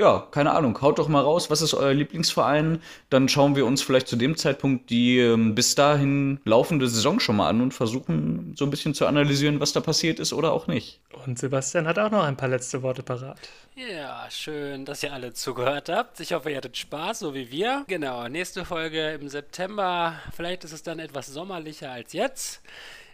[0.00, 2.80] ja, keine Ahnung, haut doch mal raus, was ist euer Lieblingsverein?
[3.10, 7.36] Dann schauen wir uns vielleicht zu dem Zeitpunkt die ähm, bis dahin laufende Saison schon
[7.36, 10.66] mal an und versuchen so ein bisschen zu analysieren, was da passiert ist oder auch
[10.66, 11.00] nicht.
[11.26, 13.38] Und Sebastian hat auch noch ein paar letzte Worte parat.
[13.76, 16.18] ja, schön, dass ihr alle zugehört habt.
[16.20, 17.84] Ich hoffe, ihr hattet Spaß, so wie wir.
[17.86, 20.14] Genau, nächste Folge im September.
[20.34, 22.62] Vielleicht ist es dann etwas sommerlicher als jetzt.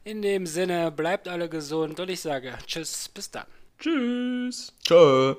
[0.05, 3.47] In dem Sinne, bleibt alle gesund und ich sage Tschüss, bis dann.
[3.81, 4.73] Tschüss.
[4.87, 5.35] Tschö.